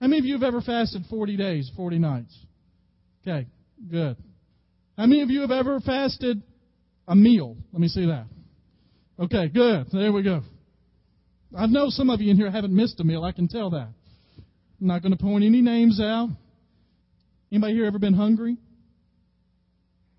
How 0.00 0.06
many 0.06 0.20
of 0.20 0.24
you 0.24 0.32
have 0.32 0.42
ever 0.42 0.62
fasted 0.62 1.02
40 1.10 1.36
days, 1.36 1.70
40 1.76 1.98
nights? 1.98 2.34
Okay, 3.20 3.46
good. 3.90 4.16
How 4.96 5.04
many 5.04 5.20
of 5.20 5.28
you 5.28 5.42
have 5.42 5.50
ever 5.50 5.80
fasted 5.80 6.42
a 7.06 7.14
meal? 7.14 7.58
Let 7.74 7.80
me 7.82 7.88
see 7.88 8.06
that. 8.06 8.24
Okay, 9.18 9.48
good. 9.48 9.88
There 9.92 10.10
we 10.12 10.22
go. 10.22 10.40
I 11.54 11.66
know 11.66 11.90
some 11.90 12.08
of 12.08 12.22
you 12.22 12.30
in 12.30 12.38
here 12.38 12.50
haven't 12.50 12.74
missed 12.74 12.98
a 13.00 13.04
meal. 13.04 13.22
I 13.22 13.32
can 13.32 13.46
tell 13.46 13.68
that. 13.70 13.88
I'm 14.80 14.86
not 14.86 15.02
going 15.02 15.12
to 15.12 15.22
point 15.22 15.44
any 15.44 15.60
names 15.60 16.00
out. 16.00 16.30
Anybody 17.52 17.74
here 17.74 17.84
ever 17.84 17.98
been 17.98 18.14
hungry? 18.14 18.56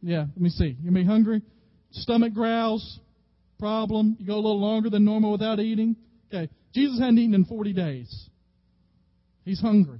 Yeah, 0.03 0.25
let 0.35 0.39
me 0.39 0.49
see. 0.49 0.77
You 0.83 0.91
be 0.91 1.03
hungry? 1.03 1.41
Stomach 1.89 2.35
growls, 2.35 2.99
problem. 3.57 4.17
You 4.19 4.27
go 4.27 4.35
a 4.35 4.35
little 4.35 4.61
longer 4.61 4.91
than 4.91 5.03
normal 5.03 5.31
without 5.31 5.59
eating. 5.59 5.95
Okay. 6.33 6.49
Jesus 6.73 6.99
hadn't 6.99 7.17
eaten 7.17 7.35
in 7.35 7.45
40 7.45 7.73
days. 7.73 8.29
He's 9.43 9.59
hungry. 9.59 9.99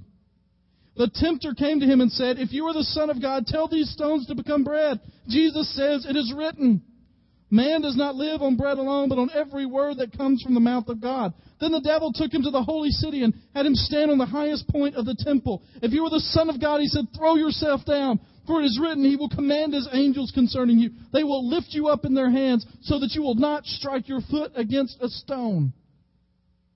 The 0.96 1.10
tempter 1.14 1.54
came 1.54 1.80
to 1.80 1.86
him 1.86 2.00
and 2.00 2.12
said, 2.12 2.38
If 2.38 2.52
you 2.52 2.66
are 2.66 2.74
the 2.74 2.84
Son 2.84 3.10
of 3.10 3.20
God, 3.20 3.46
tell 3.46 3.68
these 3.68 3.90
stones 3.90 4.26
to 4.26 4.34
become 4.34 4.62
bread. 4.62 5.00
Jesus 5.28 5.74
says, 5.74 6.06
It 6.08 6.16
is 6.16 6.32
written, 6.36 6.82
Man 7.50 7.82
does 7.82 7.96
not 7.96 8.14
live 8.14 8.40
on 8.40 8.56
bread 8.56 8.78
alone, 8.78 9.08
but 9.08 9.18
on 9.18 9.30
every 9.34 9.66
word 9.66 9.98
that 9.98 10.16
comes 10.16 10.42
from 10.42 10.54
the 10.54 10.60
mouth 10.60 10.88
of 10.88 11.00
God. 11.00 11.34
Then 11.60 11.72
the 11.72 11.80
devil 11.80 12.12
took 12.12 12.32
him 12.32 12.42
to 12.42 12.50
the 12.50 12.62
holy 12.62 12.90
city 12.90 13.22
and 13.22 13.34
had 13.54 13.66
him 13.66 13.74
stand 13.74 14.10
on 14.10 14.18
the 14.18 14.26
highest 14.26 14.68
point 14.68 14.96
of 14.96 15.04
the 15.04 15.16
temple. 15.18 15.62
If 15.82 15.92
you 15.92 16.04
are 16.04 16.10
the 16.10 16.20
Son 16.20 16.48
of 16.48 16.60
God, 16.60 16.80
he 16.80 16.88
said, 16.88 17.08
Throw 17.16 17.36
yourself 17.36 17.84
down. 17.86 18.20
For 18.46 18.60
it 18.60 18.64
is 18.64 18.78
written, 18.80 19.04
He 19.04 19.16
will 19.16 19.28
command 19.28 19.72
His 19.72 19.88
angels 19.92 20.32
concerning 20.34 20.78
you. 20.78 20.90
They 21.12 21.24
will 21.24 21.48
lift 21.48 21.68
you 21.70 21.88
up 21.88 22.04
in 22.04 22.14
their 22.14 22.30
hands 22.30 22.66
so 22.82 22.98
that 22.98 23.12
you 23.12 23.22
will 23.22 23.36
not 23.36 23.64
strike 23.66 24.08
your 24.08 24.20
foot 24.30 24.52
against 24.56 25.00
a 25.00 25.08
stone. 25.08 25.72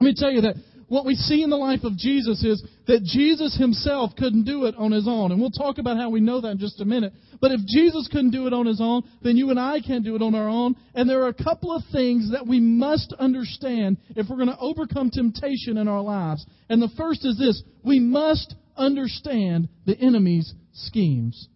Let 0.00 0.06
me 0.06 0.14
tell 0.16 0.30
you 0.30 0.42
that 0.42 0.56
what 0.88 1.04
we 1.04 1.14
see 1.14 1.42
in 1.42 1.50
the 1.50 1.56
life 1.56 1.84
of 1.84 1.96
Jesus 1.96 2.42
is 2.42 2.62
that 2.86 3.02
Jesus 3.04 3.56
himself 3.56 4.12
couldn't 4.16 4.44
do 4.44 4.64
it 4.64 4.74
on 4.76 4.90
his 4.90 5.06
own. 5.06 5.32
And 5.32 5.40
we'll 5.40 5.50
talk 5.50 5.76
about 5.76 5.98
how 5.98 6.08
we 6.08 6.20
know 6.20 6.40
that 6.40 6.52
in 6.52 6.58
just 6.58 6.80
a 6.80 6.84
minute. 6.84 7.12
But 7.40 7.52
if 7.52 7.60
Jesus 7.66 8.08
couldn't 8.10 8.30
do 8.30 8.46
it 8.46 8.54
on 8.54 8.64
his 8.64 8.80
own, 8.80 9.02
then 9.22 9.36
you 9.36 9.50
and 9.50 9.60
I 9.60 9.80
can't 9.80 10.04
do 10.04 10.16
it 10.16 10.22
on 10.22 10.34
our 10.34 10.48
own. 10.48 10.76
And 10.94 11.08
there 11.08 11.22
are 11.22 11.28
a 11.28 11.44
couple 11.44 11.72
of 11.72 11.82
things 11.92 12.32
that 12.32 12.46
we 12.46 12.58
must 12.58 13.12
understand 13.18 13.98
if 14.16 14.28
we're 14.28 14.36
going 14.36 14.48
to 14.48 14.58
overcome 14.58 15.10
temptation 15.10 15.76
in 15.76 15.88
our 15.88 16.00
lives. 16.00 16.44
And 16.70 16.80
the 16.80 16.90
first 16.96 17.24
is 17.24 17.38
this 17.38 17.62
we 17.84 18.00
must 18.00 18.54
understand 18.76 19.68
the 19.84 19.98
enemy's 19.98 20.54
schemes. 20.72 21.48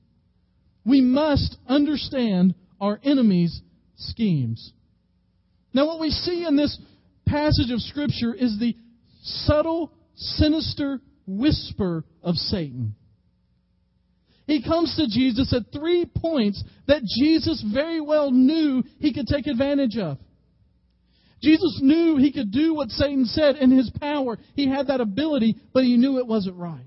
We 0.85 1.01
must 1.01 1.57
understand 1.67 2.55
our 2.81 3.01
enemy's 3.03 3.63
schemes. 3.97 4.73
Now, 5.73 5.87
what 5.87 6.01
we 6.01 6.11
see 6.11 6.45
in 6.45 6.57
this 6.57 6.79
passage 7.27 7.71
of 7.71 7.81
Scripture 7.81 8.35
is 8.35 8.59
the 8.59 8.77
subtle, 9.23 9.93
sinister 10.15 11.01
whisper 11.27 12.05
of 12.23 12.35
Satan. 12.37 12.95
He 14.47 14.63
comes 14.63 14.97
to 14.97 15.07
Jesus 15.07 15.55
at 15.55 15.73
three 15.73 16.05
points 16.05 16.63
that 16.87 17.03
Jesus 17.05 17.65
very 17.73 18.01
well 18.01 18.31
knew 18.31 18.83
he 18.99 19.15
could 19.15 19.27
take 19.27 19.47
advantage 19.47 19.97
of. 19.97 20.19
Jesus 21.43 21.81
knew 21.83 22.17
he 22.17 22.33
could 22.33 22.53
do 22.53 22.75
what 22.75 22.91
Satan 22.91 23.25
said 23.25 23.57
in 23.57 23.71
his 23.71 23.91
power. 24.01 24.39
He 24.55 24.69
had 24.69 24.89
that 24.89 25.01
ability, 25.01 25.57
but 25.73 25.85
he 25.85 25.97
knew 25.97 26.19
it 26.19 26.27
wasn't 26.27 26.57
right. 26.57 26.87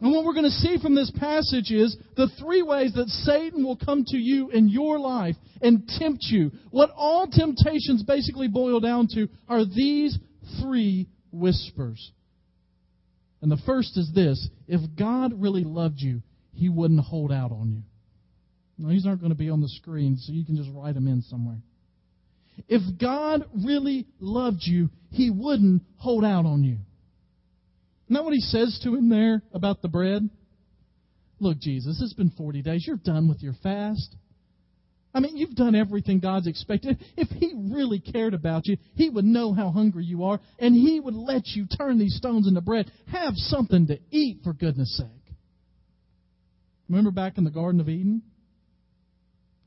And 0.00 0.12
what 0.12 0.24
we're 0.24 0.34
going 0.34 0.44
to 0.44 0.50
see 0.50 0.78
from 0.80 0.94
this 0.94 1.12
passage 1.18 1.70
is 1.70 1.96
the 2.16 2.28
three 2.40 2.62
ways 2.62 2.94
that 2.94 3.08
Satan 3.08 3.64
will 3.64 3.76
come 3.76 4.04
to 4.06 4.16
you 4.16 4.48
in 4.50 4.68
your 4.68 4.98
life 4.98 5.36
and 5.60 5.86
tempt 5.86 6.24
you. 6.30 6.50
What 6.70 6.90
all 6.96 7.26
temptations 7.26 8.02
basically 8.02 8.48
boil 8.48 8.80
down 8.80 9.08
to 9.14 9.28
are 9.46 9.64
these 9.64 10.18
three 10.60 11.08
whispers. 11.32 12.12
And 13.42 13.50
the 13.50 13.60
first 13.66 13.96
is 13.96 14.10
this 14.14 14.48
if 14.66 14.80
God 14.98 15.40
really 15.40 15.64
loved 15.64 15.98
you, 15.98 16.22
he 16.52 16.68
wouldn't 16.68 17.00
hold 17.00 17.30
out 17.30 17.52
on 17.52 17.70
you. 17.70 17.82
Now, 18.78 18.88
these 18.88 19.06
aren't 19.06 19.20
going 19.20 19.32
to 19.32 19.38
be 19.38 19.50
on 19.50 19.60
the 19.60 19.68
screen, 19.68 20.16
so 20.16 20.32
you 20.32 20.44
can 20.44 20.56
just 20.56 20.70
write 20.72 20.94
them 20.94 21.06
in 21.06 21.20
somewhere. 21.22 21.58
If 22.68 22.98
God 22.98 23.44
really 23.64 24.06
loved 24.18 24.60
you, 24.62 24.88
he 25.10 25.30
wouldn't 25.30 25.82
hold 25.96 26.24
out 26.24 26.46
on 26.46 26.64
you. 26.64 26.78
Isn't 28.10 28.16
that 28.16 28.24
what 28.24 28.34
he 28.34 28.40
says 28.40 28.80
to 28.82 28.96
him 28.96 29.08
there 29.08 29.40
about 29.54 29.82
the 29.82 29.88
bread? 29.88 30.28
Look, 31.38 31.60
Jesus, 31.60 32.02
it's 32.02 32.12
been 32.12 32.30
40 32.30 32.60
days. 32.60 32.84
You're 32.84 32.96
done 32.96 33.28
with 33.28 33.40
your 33.40 33.52
fast. 33.62 34.16
I 35.14 35.20
mean, 35.20 35.36
you've 35.36 35.54
done 35.54 35.76
everything 35.76 36.18
God's 36.18 36.48
expected. 36.48 36.98
If 37.16 37.28
He 37.28 37.52
really 37.54 38.00
cared 38.00 38.34
about 38.34 38.66
you, 38.66 38.78
He 38.96 39.10
would 39.10 39.24
know 39.24 39.52
how 39.54 39.70
hungry 39.70 40.04
you 40.04 40.24
are, 40.24 40.40
and 40.58 40.74
He 40.74 40.98
would 40.98 41.14
let 41.14 41.46
you 41.46 41.66
turn 41.66 42.00
these 42.00 42.16
stones 42.16 42.48
into 42.48 42.60
bread. 42.60 42.90
Have 43.12 43.34
something 43.36 43.86
to 43.86 44.00
eat, 44.10 44.38
for 44.42 44.54
goodness 44.54 44.96
sake. 44.96 45.34
Remember 46.88 47.12
back 47.12 47.38
in 47.38 47.44
the 47.44 47.50
Garden 47.50 47.80
of 47.80 47.88
Eden? 47.88 48.22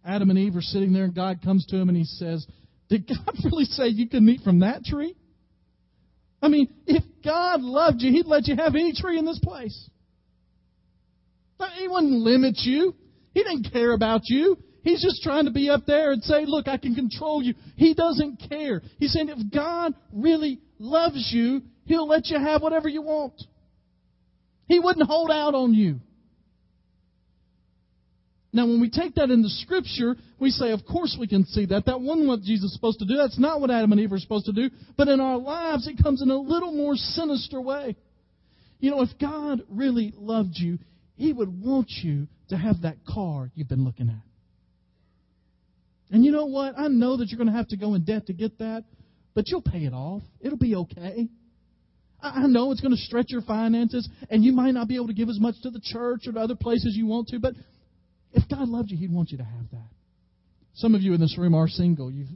Adam 0.04 0.30
and 0.30 0.38
Eve 0.38 0.58
are 0.58 0.62
sitting 0.62 0.92
there, 0.92 1.06
and 1.06 1.16
God 1.16 1.42
comes 1.42 1.66
to 1.68 1.78
him 1.78 1.88
and 1.88 1.98
He 1.98 2.04
says, 2.04 2.46
Did 2.90 3.08
God 3.08 3.36
really 3.46 3.66
say 3.66 3.88
you 3.88 4.10
could 4.10 4.24
eat 4.24 4.42
from 4.42 4.60
that 4.60 4.84
tree? 4.84 5.16
I 6.44 6.50
mean, 6.50 6.68
if 6.86 7.04
God 7.24 7.62
loved 7.62 8.02
you, 8.02 8.12
He'd 8.12 8.26
let 8.26 8.48
you 8.48 8.58
have 8.58 8.76
any 8.76 8.94
tree 8.94 9.18
in 9.18 9.26
this 9.26 9.40
place. 9.40 9.90
He 11.80 11.88
wouldn't 11.88 12.12
limit 12.12 12.56
you. 12.64 12.94
He 13.34 13.44
didn't 13.44 13.72
care 13.72 13.94
about 13.94 14.24
you. 14.26 14.58
He's 14.84 15.02
just 15.02 15.24
trying 15.24 15.46
to 15.46 15.52
be 15.52 15.70
up 15.70 15.86
there 15.88 16.12
and 16.12 16.22
say, 16.22 16.44
Look, 16.46 16.68
I 16.68 16.78
can 16.78 16.94
control 16.94 17.42
you. 17.42 17.54
He 17.78 17.94
doesn't 17.94 18.44
care. 18.50 18.82
He's 19.00 19.14
saying, 19.14 19.30
if 19.30 19.54
God 19.54 19.94
really 20.12 20.60
loves 20.78 21.32
you, 21.34 21.62
He'll 21.86 22.08
let 22.08 22.28
you 22.28 22.38
have 22.38 22.62
whatever 22.62 22.90
you 22.90 23.02
want. 23.02 23.42
He 24.68 24.80
wouldn't 24.80 25.08
hold 25.08 25.32
out 25.32 25.56
on 25.56 25.74
you. 25.74 26.00
Now, 28.56 28.68
when 28.68 28.80
we 28.80 28.90
take 28.92 29.16
that 29.16 29.32
into 29.32 29.50
Scripture, 29.50 30.16
we 30.40 30.52
say, 30.52 30.72
of 30.72 30.86
course 30.86 31.18
we 31.20 31.28
can 31.28 31.44
see 31.46 31.66
that. 31.66 31.88
That 31.88 32.00
wasn't 32.00 32.28
what 32.28 32.42
Jesus 32.42 32.66
was 32.66 32.74
supposed 32.74 33.00
to 33.00 33.06
do. 33.06 33.18
That's 33.18 33.40
not 33.40 33.60
what 33.60 33.72
Adam 33.72 33.92
and 33.92 34.00
Eve 34.00 34.12
were 34.12 34.20
supposed 34.20 34.46
to 34.46 34.54
do. 34.54 34.70
But 34.96 35.08
in 35.08 35.20
our 35.20 35.38
lives, 35.38 35.88
it 35.88 36.02
comes 36.02 36.22
in 36.22 36.30
a 36.30 36.38
little 36.38 36.72
more 36.72 36.96
sinister 36.96 37.60
way. 37.60 37.96
You 38.80 38.92
know, 38.92 39.02
if 39.02 39.10
God 39.20 39.64
really 39.70 40.14
loved 40.16 40.54
you, 40.54 40.78
He 41.16 41.34
would 41.34 41.64
want 41.64 41.90
you 42.04 42.28
to 42.50 42.58
have 42.58 42.84
that 42.84 42.98
car 43.08 43.50
you've 43.56 43.70
been 43.70 43.86
looking 43.86 44.10
at. 44.10 44.24
And 46.14 46.24
you 46.24 46.32
know 46.32 46.46
what? 46.46 46.78
I 46.78 46.90
know 46.90 47.18
that 47.18 47.30
you're 47.30 47.40
going 47.40 47.52
to 47.52 47.58
have 47.58 47.70
to 47.70 47.78
go 47.78 47.96
in 47.96 48.04
debt 48.04 48.28
to 48.28 48.34
get 48.34 48.60
that, 48.60 48.84
but 49.34 49.48
you'll 49.48 49.64
pay 49.64 49.86
it 49.86 49.94
off. 49.94 50.22
It'll 50.42 50.60
be 50.60 50.76
okay. 50.76 51.28
I 52.22 52.46
know 52.46 52.72
it's 52.72 52.82
going 52.82 52.96
to 52.96 53.02
stretch 53.02 53.32
your 53.32 53.42
finances, 53.42 54.08
and 54.30 54.44
you 54.44 54.54
might 54.54 54.72
not 54.72 54.88
be 54.88 54.96
able 54.96 55.08
to 55.08 55.14
give 55.14 55.28
as 55.28 55.40
much 55.40 55.56
to 55.64 55.72
the 55.72 55.82
church 55.82 56.28
or 56.28 56.34
to 56.34 56.40
other 56.40 56.56
places 56.56 56.96
you 56.96 57.08
want 57.08 57.30
to, 57.30 57.40
but 57.40 57.54
if 58.34 58.50
God 58.50 58.68
loved 58.68 58.92
you, 58.92 58.98
He'd 58.98 59.14
want 59.14 59.32
you 59.32 59.38
to 59.38 59.44
have 59.44 59.70
that. 59.72 59.90
Some 60.76 60.96
of 60.96 61.02
you 61.02 61.14
in 61.14 61.22
this 61.22 61.38
room 61.38 61.54
are 61.54 61.68
single. 61.68 62.12
You've 62.12 62.30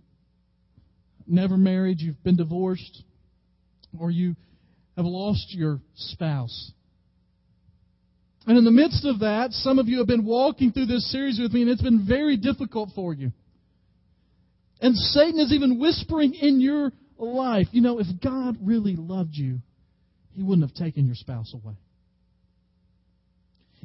never 1.26 1.58
married, 1.58 2.00
you've 2.00 2.24
been 2.24 2.38
divorced, 2.38 3.04
or 4.00 4.12
you 4.12 4.36
have 4.96 5.06
lost 5.06 5.54
your 5.54 5.82
spouse. 5.96 6.72
And 8.46 8.58
in 8.58 8.64
the 8.64 8.72
midst 8.72 9.06
of 9.06 9.20
that, 9.20 9.52
some 9.52 9.78
of 9.78 9.88
you 9.88 9.98
have 9.98 10.08
been 10.08 10.26
walking 10.26 10.72
through 10.72 10.86
this 10.86 11.12
series 11.12 11.40
with 11.40 11.52
me, 11.52 11.64
and 11.64 11.70
it's 11.70 11.82
been 11.82 12.06
very 12.08 12.38
difficult 12.38 12.92
for 12.96 13.14
you. 13.14 13.32
And 14.80 14.96
Satan 14.96 15.40
is 15.40 15.52
even 15.52 15.80
whispering 15.80 16.34
in 16.34 16.62
your 16.62 16.92
life. 17.18 17.68
You 17.72 17.82
know, 17.82 18.00
if 18.00 18.08
God 18.24 18.58
really 18.62 18.96
loved 18.96 19.34
you, 19.34 19.60
He 20.34 20.44
wouldn't 20.44 20.70
have 20.70 20.78
taken 20.78 21.08
your 21.08 21.16
spouse 21.16 21.54
away. 21.54 21.76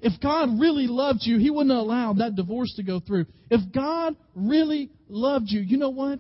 If 0.03 0.21
God 0.21 0.61
really 0.61 0.89
loved 0.89 1.21
you, 1.23 1.39
He 1.39 1.49
wouldn't 1.49 1.71
allowed 1.71 2.19
that 2.19 2.35
divorce 2.35 2.75
to 2.77 2.83
go 2.83 2.99
through. 2.99 3.27
If 3.51 3.73
God 3.73 4.17
really 4.35 4.91
loved 5.09 5.47
you, 5.49 5.61
you 5.61 5.77
know 5.77 5.91
what? 5.91 6.19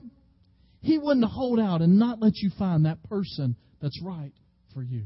He 0.83 0.99
wouldn't 0.99 1.27
hold 1.27 1.59
out 1.59 1.83
and 1.83 1.99
not 1.99 2.21
let 2.21 2.37
you 2.37 2.51
find 2.57 2.87
that 2.87 3.03
person 3.09 3.57
that's 3.81 4.01
right 4.01 4.33
for 4.73 4.83
you. 4.83 5.03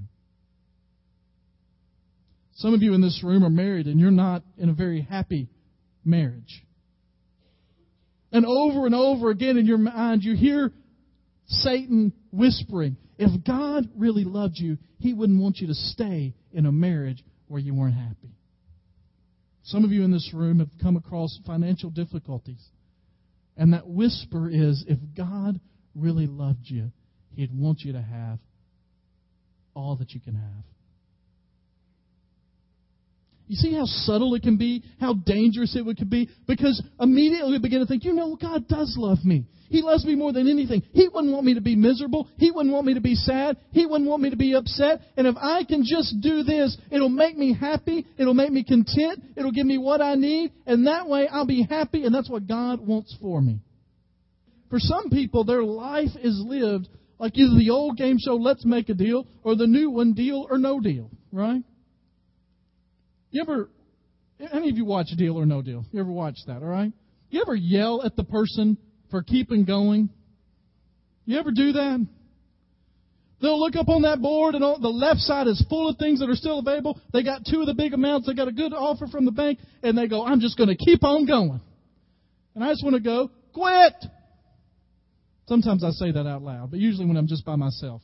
Some 2.56 2.74
of 2.74 2.82
you 2.82 2.92
in 2.92 3.00
this 3.00 3.22
room 3.24 3.44
are 3.44 3.50
married 3.50 3.86
and 3.86 3.98
you're 3.98 4.10
not 4.10 4.42
in 4.58 4.68
a 4.68 4.74
very 4.74 5.00
happy 5.00 5.48
marriage. 6.04 6.62
And 8.32 8.44
over 8.44 8.84
and 8.84 8.94
over 8.94 9.30
again 9.30 9.56
in 9.56 9.64
your 9.64 9.78
mind, 9.78 10.22
you 10.22 10.36
hear 10.36 10.70
Satan 11.46 12.12
whispering, 12.30 12.98
if 13.18 13.42
God 13.44 13.88
really 13.96 14.24
loved 14.24 14.56
you, 14.56 14.76
he 14.98 15.14
wouldn't 15.14 15.40
want 15.40 15.58
you 15.58 15.68
to 15.68 15.74
stay 15.74 16.34
in 16.52 16.66
a 16.66 16.72
marriage 16.72 17.22
where 17.48 17.60
you 17.60 17.74
weren't 17.74 17.94
happy. 17.94 18.36
Some 19.66 19.84
of 19.84 19.90
you 19.90 20.04
in 20.04 20.12
this 20.12 20.30
room 20.32 20.60
have 20.60 20.70
come 20.80 20.96
across 20.96 21.38
financial 21.44 21.90
difficulties. 21.90 22.64
And 23.56 23.72
that 23.72 23.88
whisper 23.88 24.48
is 24.48 24.84
if 24.86 24.98
God 25.16 25.58
really 25.94 26.26
loved 26.26 26.64
you, 26.64 26.92
He'd 27.34 27.52
want 27.52 27.80
you 27.80 27.92
to 27.92 28.00
have 28.02 28.38
all 29.74 29.96
that 29.96 30.12
you 30.12 30.20
can 30.20 30.34
have. 30.34 30.64
You 33.48 33.56
see 33.56 33.74
how 33.74 33.84
subtle 33.84 34.34
it 34.34 34.42
can 34.42 34.56
be, 34.56 34.82
how 34.98 35.14
dangerous 35.14 35.76
it 35.76 35.84
could 35.96 36.10
be? 36.10 36.28
Because 36.48 36.82
immediately 36.98 37.52
we 37.52 37.58
begin 37.58 37.80
to 37.80 37.86
think, 37.86 38.04
you 38.04 38.12
know, 38.12 38.36
God 38.36 38.66
does 38.66 38.94
love 38.98 39.24
me. 39.24 39.46
He 39.68 39.82
loves 39.82 40.04
me 40.04 40.14
more 40.14 40.32
than 40.32 40.48
anything. 40.48 40.82
He 40.92 41.08
wouldn't 41.08 41.32
want 41.32 41.44
me 41.44 41.54
to 41.54 41.60
be 41.60 41.76
miserable. 41.76 42.28
He 42.36 42.50
wouldn't 42.50 42.72
want 42.72 42.86
me 42.86 42.94
to 42.94 43.00
be 43.00 43.14
sad. 43.14 43.56
He 43.72 43.86
wouldn't 43.86 44.08
want 44.08 44.22
me 44.22 44.30
to 44.30 44.36
be 44.36 44.54
upset. 44.54 45.00
And 45.16 45.26
if 45.26 45.36
I 45.36 45.64
can 45.64 45.84
just 45.84 46.20
do 46.20 46.42
this, 46.42 46.76
it'll 46.90 47.08
make 47.08 47.36
me 47.36 47.54
happy. 47.54 48.06
It'll 48.16 48.34
make 48.34 48.52
me 48.52 48.64
content. 48.64 49.22
It'll 49.36 49.52
give 49.52 49.66
me 49.66 49.78
what 49.78 50.00
I 50.00 50.14
need. 50.14 50.52
And 50.66 50.86
that 50.86 51.08
way 51.08 51.28
I'll 51.28 51.46
be 51.46 51.66
happy. 51.68 52.04
And 52.04 52.14
that's 52.14 52.30
what 52.30 52.46
God 52.46 52.86
wants 52.86 53.16
for 53.20 53.40
me. 53.40 53.60
For 54.70 54.78
some 54.78 55.10
people, 55.10 55.44
their 55.44 55.64
life 55.64 56.10
is 56.22 56.40
lived 56.44 56.88
like 57.18 57.36
either 57.36 57.56
the 57.58 57.70
old 57.70 57.96
game 57.96 58.18
show, 58.18 58.36
Let's 58.36 58.64
Make 58.64 58.88
a 58.88 58.94
Deal, 58.94 59.26
or 59.42 59.56
the 59.56 59.66
new 59.66 59.90
one, 59.90 60.12
Deal 60.12 60.46
or 60.50 60.58
No 60.58 60.80
Deal, 60.80 61.10
right? 61.32 61.62
You 63.30 63.42
ever, 63.42 63.68
any 64.52 64.70
of 64.70 64.76
you 64.76 64.84
watch 64.84 65.08
Deal 65.16 65.36
or 65.36 65.46
No 65.46 65.62
Deal? 65.62 65.84
You 65.92 66.00
ever 66.00 66.10
watch 66.10 66.38
that, 66.46 66.62
all 66.62 66.68
right? 66.68 66.92
You 67.30 67.42
ever 67.42 67.54
yell 67.54 68.02
at 68.04 68.16
the 68.16 68.24
person 68.24 68.78
for 69.10 69.22
keeping 69.22 69.64
going? 69.64 70.08
You 71.24 71.38
ever 71.38 71.50
do 71.50 71.72
that? 71.72 72.06
They'll 73.42 73.60
look 73.60 73.76
up 73.76 73.88
on 73.88 74.02
that 74.02 74.22
board 74.22 74.54
and 74.54 74.62
the 74.62 74.88
left 74.88 75.20
side 75.20 75.46
is 75.46 75.62
full 75.68 75.90
of 75.90 75.98
things 75.98 76.20
that 76.20 76.30
are 76.30 76.36
still 76.36 76.58
available. 76.58 76.98
They 77.12 77.22
got 77.22 77.42
two 77.44 77.60
of 77.60 77.66
the 77.66 77.74
big 77.74 77.92
amounts. 77.92 78.26
They 78.26 78.34
got 78.34 78.48
a 78.48 78.52
good 78.52 78.72
offer 78.72 79.06
from 79.08 79.26
the 79.26 79.32
bank 79.32 79.58
and 79.82 79.98
they 79.98 80.08
go, 80.08 80.24
I'm 80.24 80.40
just 80.40 80.56
going 80.56 80.70
to 80.70 80.76
keep 80.76 81.04
on 81.04 81.26
going. 81.26 81.60
And 82.54 82.64
I 82.64 82.70
just 82.70 82.82
want 82.82 82.94
to 82.94 83.02
go, 83.02 83.30
quit. 83.52 83.92
Sometimes 85.48 85.84
I 85.84 85.90
say 85.90 86.12
that 86.12 86.26
out 86.26 86.42
loud, 86.42 86.70
but 86.70 86.80
usually 86.80 87.06
when 87.06 87.16
I'm 87.16 87.26
just 87.26 87.44
by 87.44 87.56
myself. 87.56 88.00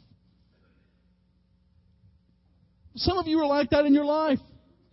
Some 2.97 3.17
of 3.17 3.27
you 3.27 3.39
are 3.39 3.47
like 3.47 3.71
that 3.71 3.87
in 3.87 3.95
your 3.95 4.05
life. 4.05 4.39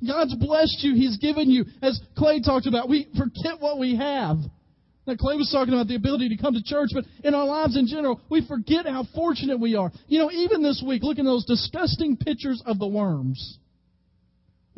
God's 0.06 0.36
blessed 0.36 0.84
you. 0.84 0.96
He's 0.96 1.18
given 1.18 1.50
you. 1.50 1.66
As 1.82 2.00
Clay 2.18 2.42
talked 2.42 2.68
about, 2.68 2.90
we 2.90 3.08
forget 3.18 3.60
what 3.60 3.80
we 3.80 3.96
have. 3.96 4.38
Now, 5.06 5.16
Clay 5.16 5.36
was 5.36 5.50
talking 5.52 5.74
about 5.74 5.88
the 5.88 5.96
ability 5.96 6.30
to 6.30 6.38
come 6.38 6.54
to 6.54 6.64
church, 6.64 6.90
but 6.94 7.06
in 7.24 7.34
our 7.34 7.46
lives 7.46 7.76
in 7.76 7.88
general, 7.88 8.22
we 8.30 8.46
forget 8.48 8.86
how 8.86 9.06
fortunate 9.16 9.60
we 9.60 9.76
are. 9.76 9.92
You 10.08 10.20
know, 10.20 10.32
even 10.32 10.62
this 10.62 10.84
week, 10.86 11.04
look 11.04 11.18
at 11.18 11.26
those 11.26 11.46
disgusting 11.46 12.16
pictures 12.16 12.62
of 12.66 12.80
the 12.80 12.88
worms 12.88 13.58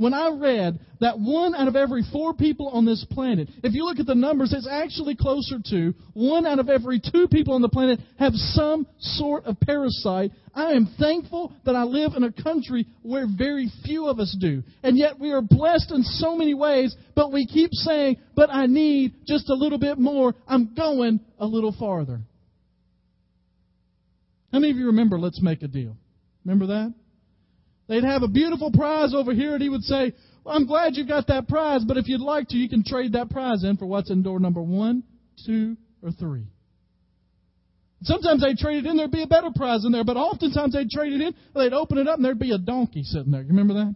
when 0.01 0.15
I 0.15 0.29
read 0.29 0.79
that 0.99 1.19
one 1.19 1.53
out 1.53 1.67
of 1.67 1.75
every 1.75 2.01
four 2.11 2.33
people 2.33 2.69
on 2.69 2.85
this 2.85 3.05
planet, 3.11 3.49
if 3.63 3.75
you 3.75 3.85
look 3.85 3.99
at 3.99 4.07
the 4.07 4.15
numbers, 4.15 4.51
it's 4.51 4.67
actually 4.67 5.15
closer 5.15 5.57
to 5.69 5.93
one 6.13 6.47
out 6.47 6.57
of 6.57 6.69
every 6.69 6.99
two 6.99 7.27
people 7.27 7.53
on 7.53 7.61
the 7.61 7.69
planet 7.69 7.99
have 8.17 8.33
some 8.33 8.87
sort 8.99 9.45
of 9.45 9.59
parasite. 9.59 10.31
I 10.55 10.71
am 10.71 10.89
thankful 10.99 11.53
that 11.65 11.75
I 11.75 11.83
live 11.83 12.13
in 12.17 12.23
a 12.23 12.31
country 12.31 12.87
where 13.03 13.27
very 13.27 13.71
few 13.85 14.07
of 14.07 14.19
us 14.19 14.35
do. 14.41 14.63
And 14.81 14.97
yet 14.97 15.19
we 15.19 15.33
are 15.33 15.41
blessed 15.43 15.91
in 15.91 16.01
so 16.01 16.35
many 16.35 16.55
ways, 16.55 16.95
but 17.15 17.31
we 17.31 17.45
keep 17.45 17.69
saying, 17.71 18.17
but 18.35 18.49
I 18.49 18.65
need 18.65 19.13
just 19.27 19.51
a 19.51 19.55
little 19.55 19.77
bit 19.77 19.99
more. 19.99 20.33
I'm 20.47 20.73
going 20.73 21.19
a 21.37 21.45
little 21.45 21.75
farther. 21.77 22.21
How 24.51 24.57
many 24.57 24.71
of 24.71 24.77
you 24.77 24.87
remember 24.87 25.19
Let's 25.19 25.41
Make 25.43 25.61
a 25.61 25.67
Deal? 25.67 25.95
Remember 26.43 26.65
that? 26.67 26.93
They'd 27.91 28.05
have 28.05 28.23
a 28.23 28.29
beautiful 28.29 28.71
prize 28.71 29.13
over 29.13 29.33
here, 29.33 29.53
and 29.53 29.61
he 29.61 29.67
would 29.67 29.83
say, 29.83 30.13
well, 30.45 30.55
I'm 30.55 30.65
glad 30.65 30.95
you 30.95 31.05
got 31.05 31.27
that 31.27 31.49
prize, 31.49 31.83
but 31.85 31.97
if 31.97 32.07
you'd 32.07 32.21
like 32.21 32.47
to, 32.47 32.55
you 32.55 32.69
can 32.69 32.85
trade 32.85 33.11
that 33.13 33.29
prize 33.29 33.65
in 33.65 33.75
for 33.75 33.85
what's 33.85 34.09
in 34.09 34.23
door 34.23 34.39
number 34.39 34.61
one, 34.61 35.03
two, 35.45 35.75
or 36.01 36.11
three. 36.11 36.45
Sometimes 38.03 38.41
they'd 38.41 38.57
trade 38.57 38.85
it 38.85 38.89
in, 38.89 38.95
there'd 38.95 39.11
be 39.11 39.23
a 39.23 39.27
better 39.27 39.49
prize 39.53 39.83
in 39.83 39.91
there, 39.91 40.05
but 40.05 40.15
oftentimes 40.15 40.71
they'd 40.71 40.89
trade 40.89 41.11
it 41.11 41.19
in, 41.19 41.35
they'd 41.53 41.73
open 41.73 41.97
it 41.97 42.07
up, 42.07 42.15
and 42.15 42.23
there'd 42.23 42.39
be 42.39 42.53
a 42.53 42.57
donkey 42.57 43.03
sitting 43.03 43.29
there. 43.29 43.41
You 43.41 43.49
remember 43.49 43.73
that? 43.73 43.93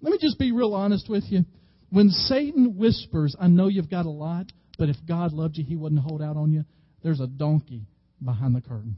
Let 0.00 0.10
me 0.10 0.18
just 0.18 0.38
be 0.38 0.50
real 0.52 0.72
honest 0.72 1.10
with 1.10 1.24
you. 1.28 1.44
When 1.90 2.08
Satan 2.08 2.78
whispers, 2.78 3.36
I 3.38 3.48
know 3.48 3.68
you've 3.68 3.90
got 3.90 4.06
a 4.06 4.10
lot, 4.10 4.46
but 4.78 4.88
if 4.88 4.96
God 5.06 5.34
loved 5.34 5.58
you, 5.58 5.64
he 5.64 5.76
wouldn't 5.76 6.00
hold 6.00 6.22
out 6.22 6.38
on 6.38 6.50
you, 6.50 6.64
there's 7.02 7.20
a 7.20 7.26
donkey 7.26 7.82
behind 8.24 8.56
the 8.56 8.62
curtain. 8.62 8.96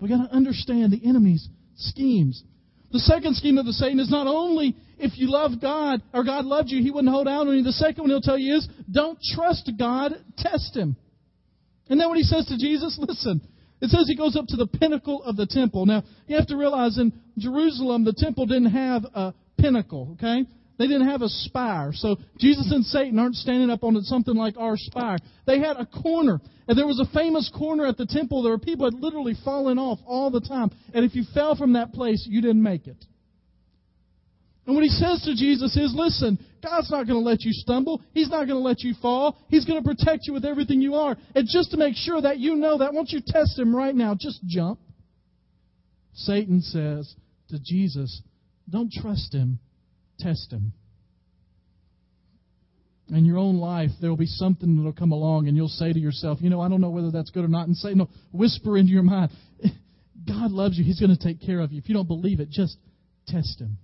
We've 0.00 0.10
got 0.10 0.28
to 0.28 0.34
understand 0.34 0.92
the 0.92 1.06
enemy's 1.06 1.48
schemes. 1.76 2.42
The 2.90 3.00
second 3.00 3.36
scheme 3.36 3.58
of 3.58 3.66
the 3.66 3.72
Satan 3.72 4.00
is 4.00 4.10
not 4.10 4.26
only 4.26 4.74
if 4.98 5.18
you 5.18 5.30
love 5.30 5.60
God 5.60 6.02
or 6.14 6.24
God 6.24 6.44
loved 6.44 6.70
you, 6.70 6.82
he 6.82 6.90
wouldn't 6.90 7.12
hold 7.12 7.28
out 7.28 7.46
on 7.46 7.56
you. 7.56 7.62
The 7.62 7.72
second 7.72 8.02
one 8.02 8.10
he'll 8.10 8.20
tell 8.20 8.38
you 8.38 8.56
is 8.56 8.68
don't 8.90 9.18
trust 9.34 9.70
God, 9.78 10.12
test 10.38 10.76
him. 10.76 10.96
And 11.88 12.00
then 12.00 12.08
what 12.08 12.16
he 12.16 12.22
says 12.22 12.46
to 12.46 12.56
Jesus, 12.56 12.98
listen, 13.00 13.40
it 13.80 13.90
says 13.90 14.06
he 14.08 14.16
goes 14.16 14.36
up 14.36 14.46
to 14.48 14.56
the 14.56 14.66
pinnacle 14.66 15.22
of 15.22 15.36
the 15.36 15.46
temple. 15.46 15.86
Now, 15.86 16.02
you 16.26 16.36
have 16.36 16.46
to 16.48 16.56
realize 16.56 16.98
in 16.98 17.12
Jerusalem, 17.36 18.04
the 18.04 18.14
temple 18.16 18.46
didn't 18.46 18.70
have 18.70 19.04
a 19.14 19.34
pinnacle, 19.58 20.10
okay? 20.14 20.46
They 20.78 20.86
didn't 20.86 21.08
have 21.08 21.22
a 21.22 21.28
spire. 21.28 21.90
So 21.92 22.16
Jesus 22.38 22.70
and 22.70 22.84
Satan 22.84 23.18
aren't 23.18 23.34
standing 23.34 23.68
up 23.68 23.82
on 23.82 24.00
something 24.02 24.34
like 24.34 24.56
our 24.56 24.76
spire. 24.76 25.18
They 25.44 25.58
had 25.58 25.76
a 25.76 25.86
corner. 25.86 26.40
And 26.68 26.78
there 26.78 26.86
was 26.86 27.00
a 27.00 27.12
famous 27.12 27.50
corner 27.56 27.84
at 27.86 27.96
the 27.96 28.06
temple. 28.06 28.42
There 28.42 28.52
were 28.52 28.58
people 28.58 28.84
had 28.84 28.94
literally 28.94 29.34
fallen 29.44 29.78
off 29.78 29.98
all 30.06 30.30
the 30.30 30.40
time. 30.40 30.70
And 30.94 31.04
if 31.04 31.16
you 31.16 31.24
fell 31.34 31.56
from 31.56 31.72
that 31.72 31.92
place, 31.92 32.24
you 32.30 32.40
didn't 32.40 32.62
make 32.62 32.86
it. 32.86 33.04
And 34.66 34.76
what 34.76 34.84
he 34.84 34.90
says 34.90 35.22
to 35.22 35.34
Jesus 35.34 35.76
is, 35.76 35.92
listen, 35.96 36.38
God's 36.62 36.90
not 36.90 37.06
going 37.06 37.18
to 37.18 37.28
let 37.28 37.42
you 37.42 37.52
stumble. 37.52 38.02
He's 38.12 38.28
not 38.28 38.46
going 38.46 38.50
to 38.50 38.58
let 38.58 38.82
you 38.82 38.94
fall. 39.00 39.38
He's 39.48 39.64
going 39.64 39.82
to 39.82 39.88
protect 39.88 40.26
you 40.26 40.34
with 40.34 40.44
everything 40.44 40.80
you 40.80 40.94
are. 40.94 41.16
And 41.34 41.48
just 41.50 41.70
to 41.72 41.76
make 41.76 41.96
sure 41.96 42.20
that 42.20 42.38
you 42.38 42.54
know 42.54 42.78
that, 42.78 42.92
won't 42.92 43.10
you 43.10 43.20
test 43.26 43.58
him 43.58 43.74
right 43.74 43.94
now? 43.94 44.14
Just 44.14 44.40
jump. 44.46 44.78
Satan 46.12 46.60
says 46.60 47.12
to 47.48 47.58
Jesus, 47.58 48.22
don't 48.68 48.92
trust 48.92 49.32
him 49.32 49.58
Test 50.18 50.52
him. 50.52 50.72
In 53.10 53.24
your 53.24 53.38
own 53.38 53.56
life, 53.56 53.90
there 54.00 54.10
will 54.10 54.18
be 54.18 54.26
something 54.26 54.76
that 54.76 54.82
will 54.82 54.92
come 54.92 55.12
along, 55.12 55.48
and 55.48 55.56
you'll 55.56 55.68
say 55.68 55.92
to 55.92 55.98
yourself, 55.98 56.38
You 56.42 56.50
know, 56.50 56.60
I 56.60 56.68
don't 56.68 56.80
know 56.80 56.90
whether 56.90 57.10
that's 57.10 57.30
good 57.30 57.44
or 57.44 57.48
not. 57.48 57.66
And 57.66 57.76
say, 57.76 57.94
No, 57.94 58.08
whisper 58.32 58.76
into 58.76 58.92
your 58.92 59.02
mind, 59.02 59.30
God 60.26 60.50
loves 60.50 60.76
you. 60.76 60.84
He's 60.84 61.00
going 61.00 61.16
to 61.16 61.22
take 61.22 61.40
care 61.40 61.60
of 61.60 61.72
you. 61.72 61.78
If 61.78 61.88
you 61.88 61.94
don't 61.94 62.08
believe 62.08 62.40
it, 62.40 62.50
just 62.50 62.76
test 63.26 63.60
him. 63.60 63.78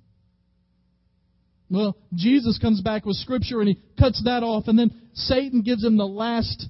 Well, 1.70 1.96
Jesus 2.14 2.58
comes 2.58 2.82
back 2.82 3.06
with 3.06 3.16
scripture 3.16 3.60
and 3.60 3.68
he 3.68 3.80
cuts 3.98 4.22
that 4.24 4.42
off, 4.42 4.64
and 4.68 4.78
then 4.78 4.90
Satan 5.14 5.62
gives 5.62 5.82
him 5.82 5.96
the 5.96 6.06
last, 6.06 6.66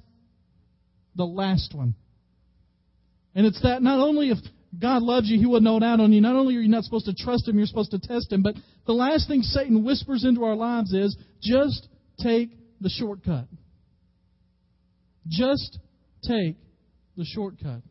the 1.15 1.25
last 1.25 1.75
one. 1.75 1.95
And 3.35 3.45
it's 3.45 3.61
that 3.63 3.81
not 3.81 3.99
only 3.99 4.29
if 4.29 4.37
God 4.79 5.01
loves 5.03 5.29
you, 5.29 5.39
He 5.39 5.45
wouldn't 5.45 5.67
hold 5.67 5.83
out 5.83 5.99
on 5.99 6.11
you. 6.11 6.21
Not 6.21 6.35
only 6.35 6.55
are 6.55 6.61
you 6.61 6.69
not 6.69 6.83
supposed 6.83 7.05
to 7.05 7.13
trust 7.13 7.47
Him, 7.47 7.57
you're 7.57 7.67
supposed 7.67 7.91
to 7.91 7.99
test 7.99 8.31
Him. 8.31 8.41
But 8.41 8.55
the 8.85 8.93
last 8.93 9.27
thing 9.27 9.41
Satan 9.41 9.83
whispers 9.83 10.23
into 10.23 10.43
our 10.43 10.55
lives 10.55 10.93
is 10.93 11.15
just 11.41 11.87
take 12.19 12.49
the 12.81 12.89
shortcut. 12.89 13.47
Just 15.27 15.79
take 16.23 16.57
the 17.17 17.25
shortcut. 17.25 17.81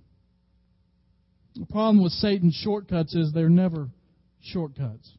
The 1.56 1.66
problem 1.66 2.02
with 2.02 2.12
Satan's 2.12 2.54
shortcuts 2.62 3.14
is 3.14 3.32
they're 3.32 3.48
never 3.48 3.88
shortcuts. 4.42 5.10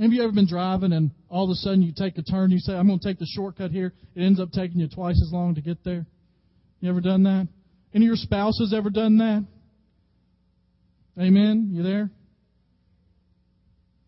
Have 0.00 0.12
you 0.12 0.24
ever 0.24 0.32
been 0.32 0.48
driving 0.48 0.92
and 0.92 1.12
all 1.28 1.44
of 1.44 1.50
a 1.50 1.54
sudden 1.54 1.82
you 1.82 1.92
take 1.96 2.18
a 2.18 2.22
turn, 2.22 2.50
you 2.50 2.58
say, 2.58 2.74
I'm 2.74 2.88
going 2.88 2.98
to 2.98 3.08
take 3.08 3.20
the 3.20 3.28
shortcut 3.32 3.70
here. 3.70 3.92
It 4.16 4.22
ends 4.22 4.40
up 4.40 4.50
taking 4.50 4.80
you 4.80 4.88
twice 4.88 5.20
as 5.24 5.32
long 5.32 5.54
to 5.54 5.60
get 5.60 5.84
there? 5.84 6.04
You 6.80 6.90
ever 6.90 7.00
done 7.00 7.22
that? 7.22 7.46
Any 7.94 8.06
of 8.06 8.08
your 8.08 8.16
spouses 8.16 8.74
ever 8.76 8.90
done 8.90 9.18
that? 9.18 9.46
Amen? 11.18 11.70
You 11.72 11.82
there? 11.82 12.10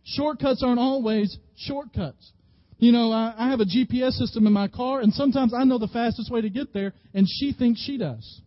Shortcuts 0.05 0.63
aren't 0.63 0.79
always 0.79 1.37
shortcuts. 1.57 2.33
You 2.79 2.93
know, 2.93 3.11
I, 3.11 3.35
I 3.37 3.51
have 3.51 3.61
a 3.61 3.65
GPS 3.65 4.13
system 4.13 4.47
in 4.47 4.53
my 4.53 4.69
car, 4.69 5.01
and 5.01 5.13
sometimes 5.13 5.55
I 5.55 5.65
know 5.65 5.79
the 5.79 5.89
fastest 5.89 6.31
way 6.31 6.43
to 6.43 6.51
get 6.51 6.73
there, 6.75 6.93
and 7.15 7.27
she 7.29 7.53
thinks 7.53 7.81
she 7.81 7.97
does. 7.97 8.41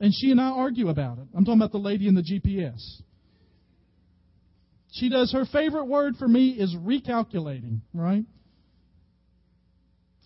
And 0.00 0.12
she 0.14 0.30
and 0.30 0.40
I 0.40 0.50
argue 0.50 0.88
about 0.88 1.18
it. 1.18 1.24
I'm 1.34 1.44
talking 1.44 1.60
about 1.60 1.72
the 1.72 1.78
lady 1.78 2.08
in 2.08 2.14
the 2.14 2.22
GPS. 2.22 2.80
She 4.92 5.08
does 5.08 5.32
her 5.32 5.44
favorite 5.46 5.86
word 5.86 6.16
for 6.16 6.28
me 6.28 6.50
is 6.50 6.74
recalculating, 6.76 7.80
right? 7.92 8.24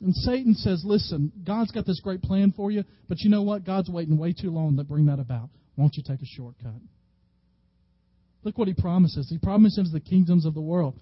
And 0.01 0.15
Satan 0.15 0.55
says, 0.55 0.83
listen, 0.85 1.33
God's 1.47 1.71
got 1.73 1.87
this 1.87 2.01
great 2.01 2.23
plan 2.23 2.53
for 2.57 2.71
you, 2.71 2.85
but 3.09 3.21
you 3.21 3.31
know 3.31 3.43
what? 3.43 3.65
God's 3.65 3.89
waiting 3.89 4.19
way 4.19 4.33
too 4.33 4.51
long 4.51 4.77
to 4.77 4.85
bring 4.85 5.07
that 5.07 5.19
about. 5.19 5.49
Won't 5.79 5.97
you 5.97 6.03
take 6.03 6.21
a 6.21 6.27
shortcut? 6.27 6.75
Look 8.43 8.59
what 8.59 8.67
he 8.67 8.75
promises. 8.75 9.29
He 9.31 9.39
promises 9.39 9.93
the 9.93 10.01
kingdoms 10.01 10.45
of 10.45 10.53
the 10.55 10.61
world. 10.61 10.99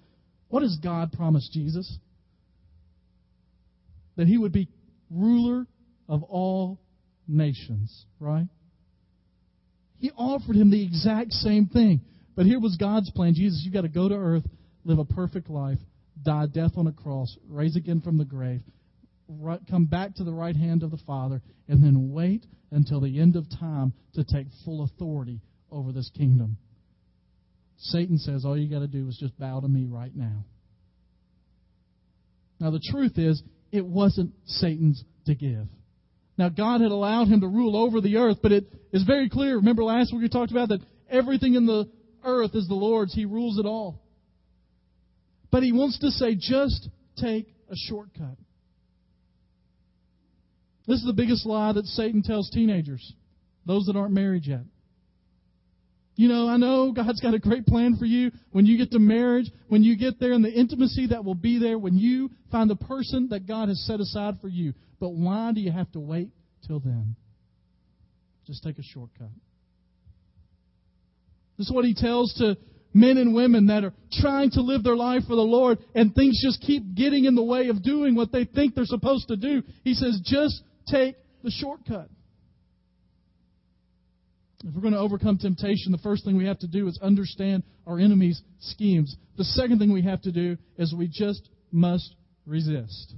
What 0.49 0.59
does 0.59 0.77
God 0.81 1.11
promise 1.11 1.49
Jesus? 1.51 1.97
That 4.17 4.27
he 4.27 4.37
would 4.37 4.51
be 4.51 4.69
ruler 5.09 5.65
of 6.07 6.21
all 6.21 6.79
nations, 7.27 8.05
right? 8.19 8.47
He 9.97 10.11
offered 10.11 10.55
him 10.55 10.69
the 10.69 10.83
exact 10.83 11.31
same 11.31 11.65
thing. 11.65 12.01
But 12.35 12.45
here 12.45 12.59
was 12.59 12.77
God's 12.79 13.09
plan. 13.09 13.33
Jesus, 13.33 13.63
you've 13.63 13.73
got 13.73 13.81
to 13.81 13.89
go 13.89 14.07
to 14.07 14.15
earth, 14.15 14.43
live 14.85 14.99
a 14.99 15.05
perfect 15.05 15.49
life, 15.49 15.79
die 16.21 16.45
death 16.45 16.73
on 16.77 16.85
a 16.85 16.91
cross, 16.91 17.35
rise 17.49 17.75
again 17.75 18.01
from 18.01 18.19
the 18.19 18.25
grave, 18.25 18.61
right, 19.27 19.59
come 19.69 19.85
back 19.85 20.15
to 20.15 20.23
the 20.23 20.33
right 20.33 20.55
hand 20.55 20.83
of 20.83 20.91
the 20.91 20.99
Father, 21.05 21.41
and 21.67 21.83
then 21.83 22.11
wait 22.11 22.45
until 22.71 22.99
the 22.99 23.19
end 23.19 23.35
of 23.35 23.45
time 23.59 23.93
to 24.15 24.23
take 24.23 24.47
full 24.65 24.83
authority 24.83 25.41
over 25.71 25.91
this 25.91 26.09
kingdom. 26.15 26.57
Satan 27.77 28.17
says 28.17 28.43
all 28.45 28.57
you 28.57 28.69
got 28.69 28.79
to 28.79 28.87
do 28.87 29.07
is 29.07 29.17
just 29.19 29.37
bow 29.37 29.59
to 29.59 29.67
me 29.67 29.85
right 29.85 30.15
now. 30.15 30.43
Now, 32.59 32.71
the 32.71 32.81
truth 32.91 33.17
is, 33.17 33.41
it 33.71 33.85
wasn't 33.85 34.31
Satan's 34.45 35.03
to 35.27 35.35
give. 35.35 35.67
Now, 36.37 36.49
God 36.49 36.81
had 36.81 36.91
allowed 36.91 37.27
him 37.27 37.41
to 37.41 37.47
rule 37.47 37.75
over 37.75 38.01
the 38.01 38.17
earth, 38.17 38.37
but 38.41 38.51
it 38.51 38.65
is 38.91 39.03
very 39.03 39.29
clear. 39.29 39.57
Remember 39.57 39.83
last 39.83 40.11
week 40.11 40.23
we 40.23 40.29
talked 40.29 40.51
about 40.51 40.69
that 40.69 40.81
everything 41.09 41.53
in 41.53 41.65
the 41.65 41.89
earth 42.23 42.51
is 42.53 42.67
the 42.67 42.75
Lord's. 42.75 43.13
He 43.13 43.25
rules 43.25 43.59
it 43.59 43.65
all. 43.65 44.01
But 45.51 45.63
he 45.63 45.71
wants 45.71 45.99
to 45.99 46.11
say, 46.11 46.35
just 46.35 46.89
take 47.17 47.47
a 47.69 47.75
shortcut. 47.75 48.37
This 50.87 50.99
is 50.99 51.05
the 51.05 51.13
biggest 51.13 51.45
lie 51.45 51.73
that 51.73 51.85
Satan 51.85 52.23
tells 52.23 52.49
teenagers, 52.49 53.13
those 53.65 53.85
that 53.87 53.95
aren't 53.95 54.13
married 54.13 54.45
yet. 54.45 54.61
You 56.15 56.29
know, 56.29 56.47
I 56.47 56.57
know 56.57 56.91
God's 56.93 57.21
got 57.21 57.35
a 57.35 57.39
great 57.39 57.67
plan 57.67 57.97
for 57.97 58.05
you 58.05 58.31
when 58.51 58.65
you 58.65 58.77
get 58.77 58.91
to 58.91 58.99
marriage, 58.99 59.51
when 59.67 59.83
you 59.83 59.95
get 59.95 60.19
there, 60.19 60.31
and 60.31 60.43
the 60.43 60.51
intimacy 60.51 61.07
that 61.07 61.23
will 61.23 61.35
be 61.35 61.59
there 61.59 61.77
when 61.77 61.95
you 61.95 62.31
find 62.51 62.69
the 62.69 62.75
person 62.75 63.27
that 63.29 63.45
God 63.45 63.69
has 63.69 63.85
set 63.85 63.99
aside 63.99 64.35
for 64.41 64.47
you. 64.47 64.73
But 64.99 65.09
why 65.09 65.51
do 65.53 65.61
you 65.61 65.71
have 65.71 65.91
to 65.91 65.99
wait 65.99 66.31
till 66.65 66.79
then? 66.79 67.15
Just 68.47 68.63
take 68.63 68.79
a 68.79 68.83
shortcut. 68.83 69.29
This 71.57 71.67
is 71.67 71.73
what 71.73 71.85
he 71.85 71.93
tells 71.93 72.33
to 72.35 72.57
men 72.93 73.17
and 73.17 73.35
women 73.35 73.67
that 73.67 73.83
are 73.83 73.93
trying 74.13 74.49
to 74.51 74.61
live 74.61 74.83
their 74.83 74.95
life 74.95 75.23
for 75.27 75.35
the 75.35 75.41
Lord 75.41 75.77
and 75.93 76.15
things 76.15 76.41
just 76.43 76.61
keep 76.61 76.95
getting 76.95 77.25
in 77.25 77.35
the 77.35 77.43
way 77.43 77.67
of 77.67 77.83
doing 77.83 78.15
what 78.15 78.31
they 78.31 78.45
think 78.45 78.73
they're 78.73 78.85
supposed 78.85 79.27
to 79.27 79.35
do. 79.35 79.61
He 79.83 79.93
says, 79.93 80.19
just 80.23 80.63
take 80.87 81.15
the 81.43 81.51
shortcut. 81.51 82.09
If 84.63 84.73
we're 84.73 84.81
going 84.81 84.93
to 84.93 84.99
overcome 84.99 85.37
temptation, 85.37 85.91
the 85.91 85.99
first 85.99 86.25
thing 86.25 86.35
we 86.35 86.47
have 86.47 86.59
to 86.59 86.67
do 86.67 86.87
is 86.87 86.99
understand 87.01 87.63
our 87.85 87.99
enemy's 87.99 88.41
schemes. 88.59 89.15
The 89.37 89.43
second 89.43 89.79
thing 89.79 89.93
we 89.93 90.01
have 90.03 90.21
to 90.23 90.31
do 90.31 90.57
is 90.77 90.93
we 90.93 91.07
just 91.07 91.47
must 91.71 92.15
resist. 92.45 93.13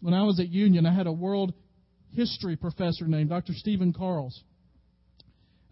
When 0.00 0.14
I 0.14 0.22
was 0.22 0.38
at 0.40 0.48
Union, 0.48 0.86
I 0.86 0.94
had 0.94 1.06
a 1.06 1.12
world 1.12 1.52
history 2.14 2.56
professor 2.56 3.06
named 3.06 3.30
Dr. 3.30 3.52
Stephen 3.54 3.92
Carls. 3.92 4.42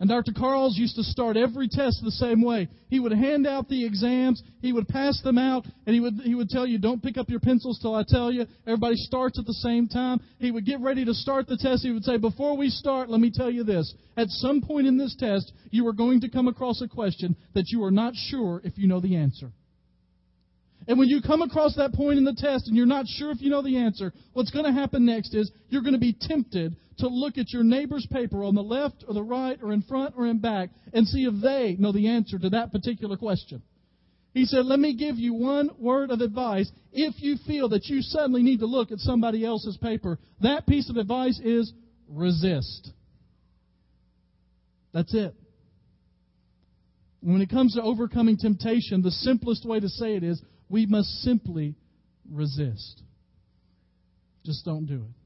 And 0.01 0.09
Dr. 0.09 0.33
Carls 0.33 0.79
used 0.79 0.95
to 0.95 1.03
start 1.03 1.37
every 1.37 1.69
test 1.69 2.01
the 2.05 2.13
same 2.13 2.41
way. 2.41 2.69
He 2.89 3.01
would 3.01 3.13
hand 3.13 3.49
out 3.49 3.69
the 3.69 3.85
exams, 3.85 4.43
he 4.63 4.73
would 4.73 4.87
pass 4.87 5.21
them 5.23 5.39
out, 5.39 5.67
and 5.87 5.95
he 5.95 6.01
would, 6.01 6.15
he 6.23 6.37
would 6.37 6.49
tell 6.49 6.67
you, 6.67 6.79
don't 6.79 7.03
pick 7.03 7.17
up 7.17 7.29
your 7.29 7.41
pencils 7.41 7.81
till 7.81 7.97
I 7.97 8.05
tell 8.07 8.31
you. 8.31 8.47
Everybody 8.65 8.95
starts 8.95 9.39
at 9.41 9.47
the 9.47 9.55
same 9.55 9.89
time. 9.89 10.21
He 10.39 10.53
would 10.53 10.65
get 10.65 10.81
ready 10.81 11.05
to 11.05 11.15
start 11.15 11.49
the 11.49 11.57
test. 11.57 11.83
He 11.83 11.91
would 11.91 12.05
say, 12.05 12.17
before 12.17 12.57
we 12.57 12.71
start, 12.71 13.11
let 13.11 13.21
me 13.21 13.33
tell 13.35 13.51
you 13.51 13.65
this. 13.65 13.93
At 14.17 14.29
some 14.29 14.61
point 14.61 14.87
in 14.87 14.99
this 14.99 15.17
test, 15.19 15.53
you 15.71 15.87
are 15.89 15.93
going 15.93 16.21
to 16.21 16.31
come 16.31 16.47
across 16.47 16.81
a 16.81 16.89
question 16.89 17.35
that 17.55 17.69
you 17.69 17.83
are 17.83 17.91
not 17.91 18.15
sure 18.15 18.61
if 18.63 18.79
you 18.79 18.87
know 18.87 19.01
the 19.01 19.17
answer. 19.17 19.51
And 20.89 20.99
when 20.99 21.09
you 21.09 21.21
come 21.21 21.43
across 21.43 21.77
that 21.77 21.93
point 21.93 22.17
in 22.17 22.25
the 22.25 22.33
test 22.33 22.67
and 22.67 22.75
you're 22.75 22.87
not 22.87 23.07
sure 23.07 23.31
if 23.31 23.43
you 23.43 23.51
know 23.51 23.61
the 23.61 23.77
answer, 23.77 24.11
what's 24.33 24.51
going 24.51 24.65
to 24.65 24.73
happen 24.73 25.05
next 25.05 25.35
is 25.35 25.53
you're 25.69 25.83
going 25.83 25.93
to 25.93 26.01
be 26.01 26.17
tempted 26.19 26.75
to 27.01 27.09
look 27.09 27.37
at 27.37 27.53
your 27.53 27.63
neighbor's 27.63 28.07
paper 28.11 28.43
on 28.43 28.55
the 28.55 28.63
left 28.63 29.05
or 29.07 29.13
the 29.13 29.23
right 29.23 29.59
or 29.63 29.73
in 29.73 29.83
front 29.83 30.15
or 30.17 30.27
in 30.27 30.39
back 30.39 30.71
and 30.95 31.07
see 31.07 31.25
if 31.25 31.43
they 31.43 31.77
know 31.79 31.93
the 31.93 32.09
answer 32.09 32.39
to 32.39 32.49
that 32.49 32.73
particular 32.73 33.19
question. 33.19 33.63
He 34.33 34.47
said, 34.47 34.65
Let 34.65 34.81
me 34.81 34.97
give 34.97 35.17
you 35.17 35.35
one 35.35 35.71
word 35.79 36.11
of 36.11 36.23
advice. 36.23 36.71
If 36.91 37.17
you 37.19 37.37
feel 37.47 37.69
that 37.69 37.85
you 37.85 38.01
suddenly 38.01 38.43
need 38.43 38.61
to 38.61 38.67
look 38.67 38.91
at 38.91 38.99
somebody 38.99 39.45
else's 39.45 39.77
paper, 39.77 40.19
that 40.41 40.67
piece 40.67 40.89
of 40.89 40.97
advice 40.97 41.39
is 41.45 41.71
resist. 42.09 42.93
That's 44.95 45.13
it. 45.13 45.35
When 47.21 47.43
it 47.43 47.51
comes 47.51 47.75
to 47.75 47.83
overcoming 47.83 48.39
temptation, 48.39 49.03
the 49.03 49.11
simplest 49.11 49.67
way 49.67 49.81
to 49.81 49.89
say 49.89 50.15
it 50.15 50.23
is 50.23 50.41
we 50.69 50.87
must 50.87 51.09
simply 51.23 51.75
resist. 52.31 53.03
Just 54.45 54.65
don't 54.65 54.87
do 54.87 54.97
it. 54.97 55.19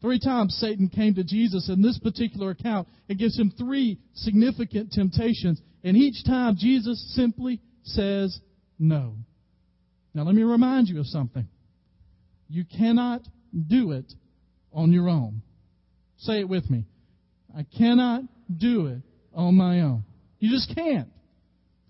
Three 0.00 0.20
times 0.20 0.56
Satan 0.60 0.88
came 0.88 1.14
to 1.14 1.24
Jesus 1.24 1.68
in 1.68 1.82
this 1.82 1.98
particular 1.98 2.50
account 2.50 2.86
and 3.08 3.18
gives 3.18 3.38
him 3.38 3.52
three 3.58 3.98
significant 4.14 4.92
temptations. 4.92 5.60
And 5.82 5.96
each 5.96 6.24
time 6.24 6.56
Jesus 6.56 7.14
simply 7.16 7.60
says 7.82 8.38
no. 8.78 9.16
Now 10.14 10.22
let 10.22 10.34
me 10.34 10.42
remind 10.42 10.88
you 10.88 11.00
of 11.00 11.06
something. 11.06 11.48
You 12.48 12.64
cannot 12.64 13.22
do 13.66 13.92
it 13.92 14.12
on 14.72 14.92
your 14.92 15.08
own. 15.08 15.42
Say 16.18 16.40
it 16.40 16.48
with 16.48 16.70
me. 16.70 16.86
I 17.56 17.64
cannot 17.76 18.22
do 18.56 18.86
it 18.86 19.02
on 19.34 19.56
my 19.56 19.80
own. 19.80 20.04
You 20.38 20.50
just 20.50 20.74
can't. 20.74 21.08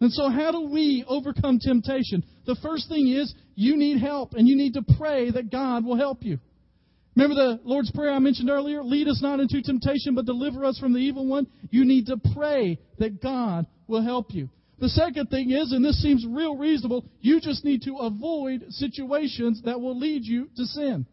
And 0.01 0.13
so, 0.13 0.29
how 0.29 0.53
do 0.53 0.71
we 0.71 1.05
overcome 1.09 1.59
temptation? 1.59 2.25
The 2.47 2.57
first 2.63 2.89
thing 2.89 3.09
is 3.09 3.35
you 3.55 3.77
need 3.77 4.01
help, 4.01 4.35
and 4.35 4.47
you 4.47 4.57
need 4.57 4.75
to 4.75 4.83
pray 4.97 5.31
that 5.31 5.51
God 5.51 5.85
will 5.85 5.97
help 5.97 6.23
you. 6.23 6.39
Remember 7.17 7.35
the 7.35 7.61
Lord's 7.65 7.91
Prayer 7.91 8.13
I 8.13 8.21
mentioned 8.21 8.49
earlier? 8.49 8.83
Lead 8.85 9.09
us 9.09 9.21
not 9.21 9.41
into 9.41 9.61
temptation, 9.61 10.15
but 10.15 10.25
deliver 10.25 10.65
us 10.65 10.79
from 10.79 10.93
the 10.93 11.01
evil 11.01 11.27
one. 11.27 11.49
You 11.71 11.85
need 11.85 12.07
to 12.07 12.17
pray 12.33 12.79
that 12.99 13.21
God 13.21 13.67
will 13.89 14.03
help 14.03 14.33
you. 14.33 14.49
The 14.79 14.89
second 14.89 15.27
thing 15.27 15.51
is, 15.51 15.73
and 15.73 15.85
this 15.85 16.01
seems 16.01 16.25
real 16.29 16.57
reasonable, 16.57 17.05
you 17.21 17.41
just 17.41 17.65
need 17.65 17.83
to 17.83 17.97
avoid 17.97 18.67
situations 18.71 19.63
that 19.65 19.81
will 19.81 19.99
lead 19.99 20.25
you 20.25 20.49
to 20.57 20.65
sin. 20.65 21.07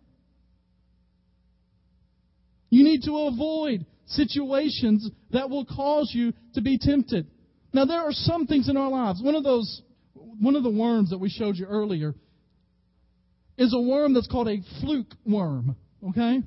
You 2.69 2.83
need 2.83 3.01
to 3.05 3.17
avoid 3.17 3.87
situations 4.05 5.09
that 5.31 5.49
will 5.49 5.65
cause 5.65 6.11
you 6.13 6.33
to 6.53 6.61
be 6.61 6.77
tempted. 6.77 7.25
Now, 7.75 7.83
there 7.83 7.99
are 7.99 8.13
some 8.13 8.47
things 8.47 8.69
in 8.69 8.77
our 8.77 8.89
lives. 8.89 9.21
One 9.21 9.35
of 9.35 9.43
those, 9.43 9.81
one 10.13 10.55
of 10.55 10.63
the 10.63 10.71
worms 10.71 11.09
that 11.09 11.17
we 11.17 11.29
showed 11.29 11.57
you 11.57 11.65
earlier 11.65 12.15
is 13.57 13.73
a 13.73 13.81
worm 13.81 14.13
that's 14.13 14.29
called 14.29 14.47
a 14.47 14.61
fluke 14.79 15.13
worm. 15.25 15.75
Okay? 16.09 16.39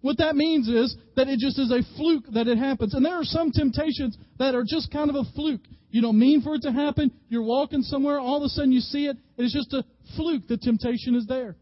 What 0.00 0.18
that 0.18 0.36
means 0.36 0.68
is 0.68 0.94
that 1.16 1.26
it 1.26 1.40
just 1.40 1.58
is 1.58 1.72
a 1.72 1.82
fluke 1.96 2.22
that 2.34 2.46
it 2.46 2.56
happens. 2.56 2.94
And 2.94 3.04
there 3.04 3.18
are 3.18 3.24
some 3.24 3.50
temptations 3.50 4.16
that 4.38 4.54
are 4.54 4.62
just 4.64 4.92
kind 4.92 5.10
of 5.10 5.16
a 5.16 5.24
fluke. 5.34 5.62
You 5.90 6.00
don't 6.02 6.20
mean 6.20 6.40
for 6.40 6.54
it 6.54 6.62
to 6.62 6.72
happen. 6.72 7.10
You're 7.28 7.42
walking 7.42 7.82
somewhere, 7.82 8.20
all 8.20 8.36
of 8.36 8.44
a 8.44 8.48
sudden 8.48 8.70
you 8.70 8.78
see 8.78 9.06
it, 9.06 9.16
and 9.36 9.44
it's 9.44 9.52
just 9.52 9.72
a 9.72 9.84
fluke. 10.14 10.46
The 10.46 10.56
temptation 10.56 11.16
is 11.16 11.26
there. 11.26 11.56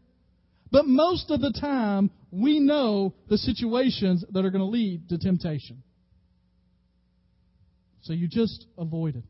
But 0.71 0.85
most 0.85 1.31
of 1.31 1.41
the 1.41 1.51
time, 1.51 2.11
we 2.29 2.59
know 2.59 3.15
the 3.27 3.39
situations 3.39 4.23
that 4.29 4.45
are 4.45 4.51
going 4.51 4.61
to 4.61 4.65
lead 4.65 5.09
to 5.09 5.17
temptation. 5.17 5.81
So 8.01 8.13
you 8.13 8.27
just 8.27 8.65
avoid 8.77 9.15
it. 9.15 9.23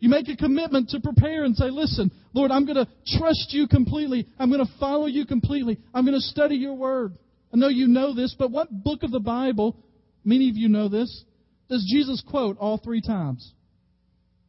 You 0.00 0.08
make 0.08 0.28
a 0.28 0.36
commitment 0.36 0.88
to 0.90 1.00
prepare 1.00 1.44
and 1.44 1.54
say, 1.54 1.68
listen, 1.70 2.10
Lord, 2.32 2.50
I'm 2.50 2.64
going 2.64 2.84
to 2.84 2.88
trust 3.18 3.48
you 3.50 3.68
completely. 3.68 4.26
I'm 4.38 4.50
going 4.50 4.64
to 4.64 4.72
follow 4.80 5.06
you 5.06 5.26
completely. 5.26 5.78
I'm 5.92 6.06
going 6.06 6.18
to 6.18 6.26
study 6.26 6.56
your 6.56 6.74
word. 6.74 7.18
I 7.52 7.58
know 7.58 7.68
you 7.68 7.86
know 7.86 8.14
this, 8.14 8.34
but 8.38 8.50
what 8.50 8.68
book 8.70 9.02
of 9.02 9.10
the 9.10 9.20
Bible, 9.20 9.76
many 10.24 10.48
of 10.48 10.56
you 10.56 10.68
know 10.68 10.88
this, 10.88 11.24
does 11.68 11.86
Jesus 11.92 12.22
quote 12.28 12.56
all 12.58 12.78
three 12.78 13.02
times? 13.02 13.52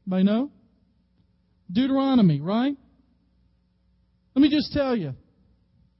Anybody 0.08 0.24
know? 0.24 0.52
Deuteronomy, 1.72 2.40
right? 2.40 2.76
Let 4.36 4.42
me 4.42 4.50
just 4.50 4.72
tell 4.72 4.96
you. 4.96 5.14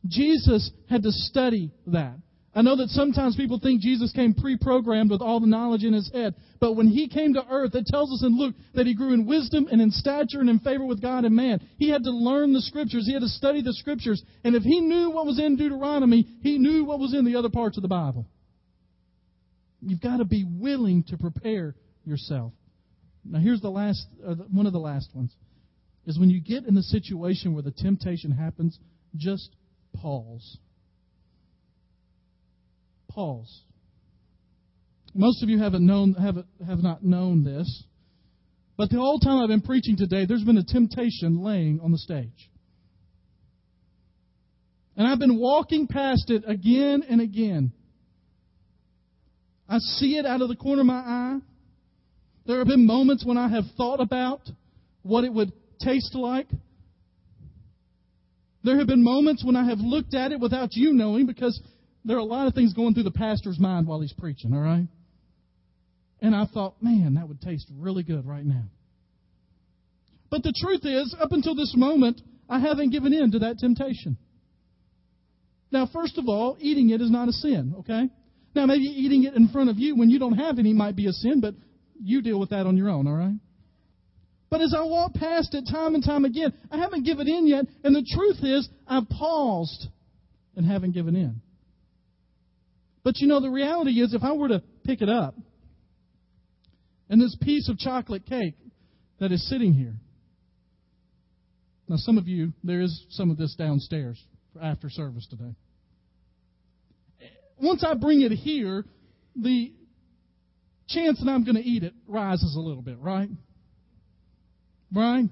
Jesus 0.08 0.72
had 0.90 1.04
to 1.04 1.12
study 1.12 1.72
that. 1.88 2.16
I 2.54 2.62
know 2.64 2.76
that 2.76 2.90
sometimes 2.90 3.38
people 3.38 3.60
think 3.60 3.82
Jesus 3.82 4.12
came 4.12 4.34
pre-programmed 4.34 5.10
with 5.10 5.22
all 5.22 5.40
the 5.40 5.48
knowledge 5.48 5.86
in 5.86 5.94
his 5.94 6.12
head, 6.12 6.36
but 6.60 6.74
when 6.74 6.88
he 6.88 7.08
came 7.08 7.34
to 7.36 7.48
earth, 7.50 7.76
it 7.76 7.86
tells 7.86 8.12
us 8.12 8.24
in 8.26 8.38
Luke 8.38 8.56
that 8.76 8.86
he 8.86 8.94
grew 8.94 9.14
in 9.14 9.26
wisdom 9.26 9.70
and 9.72 9.82
in 9.82 9.90
stature 9.90 10.42
and 10.42 10.50
in 10.50 10.60
favor 10.60 10.86
with 10.86 11.02
God 11.02 11.24
and 11.24 11.34
man. 11.34 11.62
He 11.78 11.90
had 11.90 12.04
to 12.04 12.12
learn 12.12 12.52
the 12.52 12.60
scriptures. 12.60 13.06
He 13.06 13.14
had 13.14 13.22
to 13.22 13.30
study 13.30 13.62
the 13.62 13.72
scriptures. 13.74 14.22
And 14.44 14.54
if 14.54 14.64
he 14.64 14.82
knew 14.82 15.12
what 15.12 15.26
was 15.26 15.40
in 15.40 15.56
Deuteronomy, 15.56 16.28
he 16.42 16.58
knew 16.58 16.84
what 16.84 17.00
was 17.00 17.14
in 17.14 17.24
the 17.24 17.38
other 17.38 17.50
parts 17.50 17.78
of 17.78 17.84
the 17.84 17.88
Bible. 17.88 18.26
You've 19.80 20.02
got 20.02 20.18
to 20.18 20.26
be 20.26 20.44
willing 20.46 21.04
to 21.08 21.18
prepare 21.18 21.76
yourself. 22.04 22.52
Now 23.24 23.40
here's 23.40 23.62
the 23.62 23.70
last, 23.70 24.06
uh, 24.28 24.36
one 24.52 24.66
of 24.66 24.74
the 24.74 24.80
last 24.80 25.10
ones, 25.16 25.34
is 26.06 26.20
when 26.20 26.30
you 26.30 26.42
get 26.42 26.66
in 26.66 26.76
the 26.76 26.84
situation 26.84 27.54
where 27.54 27.64
the 27.64 27.72
temptation 27.72 28.32
happens, 28.32 28.78
just 29.16 29.56
pause. 29.96 30.58
Pause. 33.14 33.62
Most 35.14 35.44
of 35.44 35.50
you 35.50 35.60
haven't 35.60 35.86
known, 35.86 36.14
have, 36.14 36.38
have 36.66 36.80
not 36.80 37.04
known 37.04 37.44
this, 37.44 37.84
but 38.78 38.90
the 38.90 38.98
whole 38.98 39.20
time 39.20 39.40
I've 39.40 39.50
been 39.50 39.62
preaching 39.62 39.98
today, 39.98 40.26
there's 40.26 40.44
been 40.44 40.58
a 40.58 40.64
temptation 40.64 41.44
laying 41.44 41.82
on 41.82 41.92
the 41.92 41.98
stage. 41.98 42.50
And 44.96 45.08
I've 45.08 45.20
been 45.20 45.38
walking 45.38 45.88
past 45.88 46.30
it 46.30 46.44
again 46.48 47.04
and 47.10 47.20
again. 47.20 47.74
I 49.68 49.80
see 49.80 50.18
it 50.18 50.26
out 50.26 50.42
of 50.42 50.48
the 50.48 50.56
corner 50.56 50.82
of 50.82 50.88
my 50.88 50.94
eye. 50.94 51.40
There 52.46 52.60
have 52.60 52.68
been 52.68 52.86
moments 52.86 53.26
when 53.26 53.38
I 53.38 53.50
have 53.50 53.66
thought 53.78 54.00
about 54.00 54.42
what 55.04 55.24
it 55.24 55.34
would 55.34 55.52
taste 55.82 56.16
like. 56.16 56.48
There 58.64 58.78
have 58.78 58.88
been 58.88 59.04
moments 59.04 59.44
when 59.44 59.56
I 59.56 59.68
have 59.68 59.80
looked 59.80 60.14
at 60.14 60.32
it 60.32 60.40
without 60.40 60.70
you 60.74 60.94
knowing 60.94 61.26
because 61.26 61.60
there 62.04 62.18
are 62.18 62.20
a 62.20 62.24
lot 62.24 62.48
of 62.48 62.54
things 62.54 62.74
going 62.74 62.94
through 62.94 63.04
the 63.04 63.12
pastor's 63.12 63.60
mind 63.60 63.88
while 63.88 64.02
he's 64.02 64.14
preaching, 64.14 64.54
all 64.54 64.60
right? 64.60 64.88
And 66.22 66.36
I 66.36 66.46
thought, 66.46 66.82
man, 66.82 67.16
that 67.16 67.28
would 67.28 67.42
taste 67.42 67.70
really 67.78 68.04
good 68.04 68.26
right 68.26 68.46
now. 68.46 68.64
But 70.30 70.44
the 70.44 70.54
truth 70.56 70.82
is, 70.86 71.16
up 71.20 71.32
until 71.32 71.56
this 71.56 71.74
moment, 71.76 72.22
I 72.50 72.60
haven't 72.60 72.92
given 72.92 73.14
in 73.14 73.32
to 73.32 73.40
that 73.40 73.60
temptation. 73.60 74.18
Now, 75.72 75.88
first 75.92 76.18
of 76.18 76.28
all, 76.28 76.58
eating 76.60 76.90
it 76.90 77.02
is 77.02 77.12
not 77.12 77.30
a 77.30 77.32
sin, 77.32 77.76
okay? 77.80 78.10
Now, 78.54 78.66
maybe 78.66 78.84
eating 78.84 79.24
it 79.24 79.34
in 79.34 79.48
front 79.50 79.70
of 79.70 79.78
you 79.78 79.96
when 79.96 80.10
you 80.10 80.20
don't 80.20 80.38
have 80.38 80.60
any 80.60 80.74
might 80.74 80.96
be 80.96 81.08
a 81.08 81.14
sin, 81.14 81.40
but 81.42 81.56
you 82.02 82.22
deal 82.22 82.40
with 82.40 82.50
that 82.50 82.66
on 82.66 82.78
your 82.78 82.90
own, 82.90 83.08
all 83.08 83.14
right? 83.14 83.36
But 84.50 84.62
as 84.62 84.76
I 84.78 84.84
walk 84.84 85.14
past 85.14 85.56
it 85.56 85.66
time 85.72 85.96
and 85.96 86.04
time 86.04 86.26
again, 86.26 86.54
I 86.70 86.78
haven't 86.78 87.06
given 87.06 87.28
in 87.28 87.48
yet, 87.48 87.66
and 87.84 87.96
the 87.96 88.06
truth 88.16 88.40
is, 88.44 88.68
I've 88.86 89.08
paused 89.08 89.88
and 90.58 90.66
haven't 90.66 90.92
given 90.92 91.16
in. 91.16 91.42
But 93.04 93.18
you 93.18 93.28
know, 93.28 93.40
the 93.40 93.50
reality 93.50 94.02
is, 94.02 94.14
if 94.14 94.24
I 94.24 94.34
were 94.34 94.50
to 94.50 94.62
pick 94.84 95.02
it 95.02 95.10
up, 95.10 95.36
and 97.10 97.20
this 97.20 97.36
piece 97.42 97.68
of 97.68 97.78
chocolate 97.78 98.26
cake 98.26 98.56
that 99.20 99.32
is 99.32 99.48
sitting 99.50 99.74
here, 99.74 99.96
now 101.88 101.98
some 101.98 102.18
of 102.18 102.28
you, 102.28 102.54
there 102.64 102.82
is 102.82 103.06
some 103.10 103.32
of 103.32 103.38
this 103.38 103.56
downstairs 103.56 104.22
for 104.54 104.62
after 104.62 104.90
service 104.90 105.28
today. 105.30 105.56
Once 107.62 107.84
I 107.86 107.96
bring 107.96 108.22
it 108.22 108.32
here, 108.32 108.86
the 109.36 109.74
chance 110.88 111.20
that 111.20 111.30
I'm 111.30 111.44
going 111.44 111.56
to 111.56 111.62
eat 111.62 111.84
it 111.84 111.94
rises 112.08 112.56
a 112.56 112.60
little 112.60 112.82
bit, 112.82 112.98
right? 113.00 113.30
Right? 114.94 115.26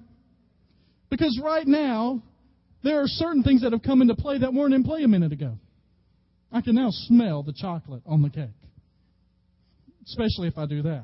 Because 1.09 1.39
right 1.43 1.65
now, 1.65 2.21
there 2.83 3.01
are 3.01 3.07
certain 3.07 3.43
things 3.43 3.61
that 3.63 3.71
have 3.71 3.83
come 3.83 4.01
into 4.01 4.15
play 4.15 4.37
that 4.39 4.53
weren't 4.53 4.73
in 4.73 4.83
play 4.83 5.03
a 5.03 5.07
minute 5.07 5.31
ago. 5.31 5.57
I 6.51 6.61
can 6.61 6.75
now 6.75 6.89
smell 6.91 7.43
the 7.43 7.53
chocolate 7.53 8.01
on 8.05 8.21
the 8.21 8.29
cake, 8.29 8.49
especially 10.05 10.47
if 10.47 10.57
I 10.57 10.65
do 10.65 10.81
that. 10.83 11.03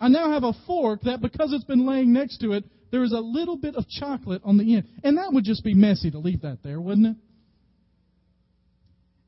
I 0.00 0.08
now 0.08 0.32
have 0.32 0.44
a 0.44 0.52
fork 0.66 1.02
that, 1.02 1.20
because 1.20 1.52
it's 1.52 1.64
been 1.64 1.86
laying 1.86 2.12
next 2.12 2.38
to 2.38 2.52
it, 2.52 2.64
there 2.92 3.02
is 3.02 3.12
a 3.12 3.18
little 3.18 3.56
bit 3.56 3.74
of 3.74 3.88
chocolate 3.88 4.42
on 4.44 4.56
the 4.58 4.76
end. 4.76 4.84
And 5.02 5.18
that 5.18 5.32
would 5.32 5.44
just 5.44 5.64
be 5.64 5.74
messy 5.74 6.10
to 6.12 6.18
leave 6.18 6.42
that 6.42 6.58
there, 6.62 6.80
wouldn't 6.80 7.06
it? 7.08 7.16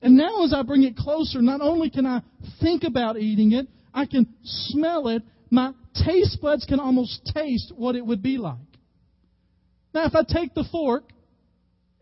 And 0.03 0.17
now, 0.17 0.45
as 0.45 0.55
I 0.55 0.63
bring 0.63 0.85
it 0.85 0.97
closer, 0.97 1.43
not 1.43 1.61
only 1.61 1.91
can 1.91 2.07
I 2.07 2.23
think 2.61 2.85
about 2.85 3.19
eating 3.19 3.53
it, 3.53 3.67
I 3.93 4.07
can 4.07 4.27
smell 4.45 5.09
it. 5.09 5.23
My 5.51 5.75
taste 6.07 6.41
buds 6.41 6.65
can 6.65 6.81
almost 6.81 7.31
taste 7.35 7.73
what 7.77 7.97
it 7.97 8.07
would 8.07 8.23
be 8.23 8.39
like. 8.39 8.57
Now, 9.93 10.07
if 10.07 10.15
I 10.15 10.23
take 10.23 10.55
the 10.55 10.65
fork 10.71 11.05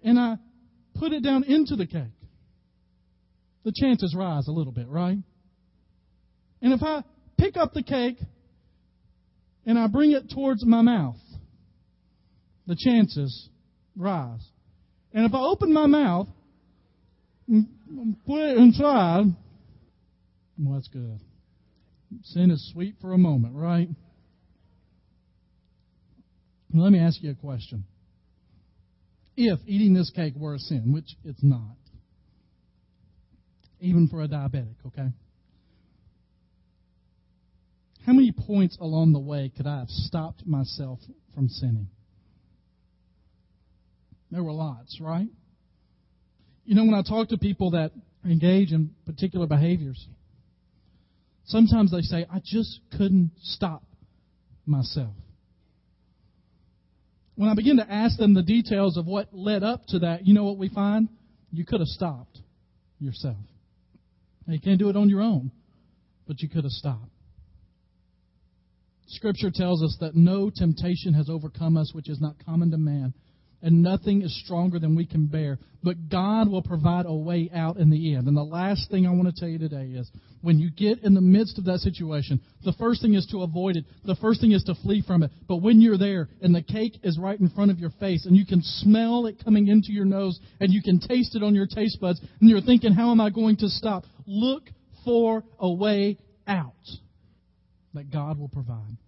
and 0.04 0.18
I 0.18 0.36
put 0.96 1.12
it 1.12 1.24
down 1.24 1.42
into 1.44 1.74
the 1.74 1.86
cake, 1.86 2.02
the 3.68 3.74
chances 3.78 4.14
rise 4.16 4.48
a 4.48 4.50
little 4.50 4.72
bit, 4.72 4.88
right? 4.88 5.18
And 6.62 6.72
if 6.72 6.82
I 6.82 7.04
pick 7.36 7.58
up 7.58 7.74
the 7.74 7.82
cake 7.82 8.16
and 9.66 9.78
I 9.78 9.88
bring 9.88 10.12
it 10.12 10.30
towards 10.30 10.64
my 10.64 10.80
mouth, 10.80 11.20
the 12.66 12.74
chances 12.78 13.50
rise. 13.94 14.40
And 15.12 15.26
if 15.26 15.34
I 15.34 15.40
open 15.40 15.70
my 15.70 15.84
mouth 15.84 16.28
and 17.46 18.16
put 18.26 18.40
it 18.40 18.56
inside. 18.56 19.26
Well, 20.58 20.74
that's 20.74 20.88
good. 20.88 21.20
Sin 22.22 22.50
is 22.50 22.70
sweet 22.72 22.94
for 23.02 23.12
a 23.12 23.18
moment, 23.18 23.54
right? 23.54 23.88
Let 26.72 26.90
me 26.90 27.00
ask 27.00 27.22
you 27.22 27.32
a 27.32 27.34
question. 27.34 27.84
If 29.36 29.58
eating 29.66 29.92
this 29.92 30.10
cake 30.16 30.32
were 30.36 30.54
a 30.54 30.58
sin, 30.58 30.90
which 30.90 31.16
it's 31.22 31.42
not, 31.42 31.76
even 33.80 34.08
for 34.08 34.22
a 34.22 34.28
diabetic, 34.28 34.74
okay? 34.86 35.08
How 38.06 38.12
many 38.12 38.32
points 38.32 38.76
along 38.80 39.12
the 39.12 39.18
way 39.18 39.52
could 39.54 39.66
I 39.66 39.80
have 39.80 39.90
stopped 39.90 40.46
myself 40.46 40.98
from 41.34 41.48
sinning? 41.48 41.88
There 44.30 44.42
were 44.42 44.52
lots, 44.52 44.98
right? 45.00 45.28
You 46.64 46.74
know, 46.74 46.84
when 46.84 46.94
I 46.94 47.02
talk 47.02 47.28
to 47.28 47.38
people 47.38 47.72
that 47.72 47.92
engage 48.24 48.72
in 48.72 48.90
particular 49.06 49.46
behaviors, 49.46 50.06
sometimes 51.46 51.90
they 51.90 52.02
say, 52.02 52.26
I 52.30 52.40
just 52.44 52.80
couldn't 52.96 53.32
stop 53.42 53.82
myself. 54.66 55.14
When 57.36 57.48
I 57.48 57.54
begin 57.54 57.76
to 57.76 57.90
ask 57.90 58.18
them 58.18 58.34
the 58.34 58.42
details 58.42 58.96
of 58.96 59.06
what 59.06 59.28
led 59.32 59.62
up 59.62 59.86
to 59.88 60.00
that, 60.00 60.26
you 60.26 60.34
know 60.34 60.44
what 60.44 60.58
we 60.58 60.68
find? 60.68 61.08
You 61.52 61.64
could 61.64 61.80
have 61.80 61.88
stopped 61.88 62.38
yourself. 62.98 63.36
Now, 64.48 64.54
you 64.54 64.60
can't 64.60 64.78
do 64.78 64.88
it 64.88 64.96
on 64.96 65.10
your 65.10 65.20
own, 65.20 65.52
but 66.26 66.40
you 66.40 66.48
could 66.48 66.64
have 66.64 66.72
stopped. 66.72 67.12
Scripture 69.08 69.50
tells 69.52 69.82
us 69.82 69.96
that 70.00 70.16
no 70.16 70.50
temptation 70.50 71.12
has 71.14 71.28
overcome 71.28 71.76
us 71.76 71.92
which 71.94 72.08
is 72.08 72.20
not 72.20 72.34
common 72.44 72.70
to 72.70 72.78
man 72.78 73.12
and 73.62 73.82
nothing 73.82 74.22
is 74.22 74.42
stronger 74.44 74.78
than 74.78 74.94
we 74.94 75.06
can 75.06 75.26
bear. 75.26 75.58
But 75.82 76.08
God 76.08 76.48
will 76.48 76.62
provide 76.62 77.06
a 77.06 77.14
way 77.14 77.50
out 77.54 77.76
in 77.76 77.90
the 77.90 78.14
end. 78.14 78.26
And 78.26 78.36
the 78.36 78.42
last 78.42 78.90
thing 78.90 79.06
I 79.06 79.10
want 79.10 79.34
to 79.34 79.40
tell 79.40 79.48
you 79.48 79.58
today 79.58 79.86
is 79.86 80.10
when 80.42 80.58
you 80.58 80.70
get 80.70 81.04
in 81.04 81.14
the 81.14 81.20
midst 81.20 81.58
of 81.58 81.64
that 81.64 81.78
situation, 81.78 82.40
the 82.64 82.74
first 82.78 83.00
thing 83.02 83.14
is 83.14 83.26
to 83.30 83.42
avoid 83.42 83.76
it. 83.76 83.84
The 84.04 84.16
first 84.16 84.40
thing 84.40 84.52
is 84.52 84.64
to 84.64 84.74
flee 84.74 85.02
from 85.06 85.22
it. 85.22 85.30
But 85.48 85.56
when 85.56 85.80
you're 85.80 85.98
there 85.98 86.28
and 86.40 86.54
the 86.54 86.62
cake 86.62 86.98
is 87.02 87.18
right 87.18 87.38
in 87.38 87.48
front 87.50 87.70
of 87.70 87.78
your 87.78 87.90
face 88.00 88.26
and 88.26 88.36
you 88.36 88.46
can 88.46 88.60
smell 88.62 89.26
it 89.26 89.42
coming 89.44 89.68
into 89.68 89.92
your 89.92 90.04
nose 90.04 90.38
and 90.60 90.72
you 90.72 90.82
can 90.82 91.00
taste 91.00 91.34
it 91.34 91.42
on 91.42 91.54
your 91.54 91.66
taste 91.66 92.00
buds 92.00 92.20
and 92.40 92.50
you're 92.50 92.60
thinking, 92.60 92.92
how 92.92 93.10
am 93.10 93.20
I 93.20 93.30
going 93.30 93.56
to 93.58 93.68
stop? 93.68 94.04
Look 94.30 94.64
for 95.06 95.42
a 95.58 95.72
way 95.72 96.18
out 96.46 96.74
that 97.94 98.12
God 98.12 98.38
will 98.38 98.50
provide. 98.50 98.98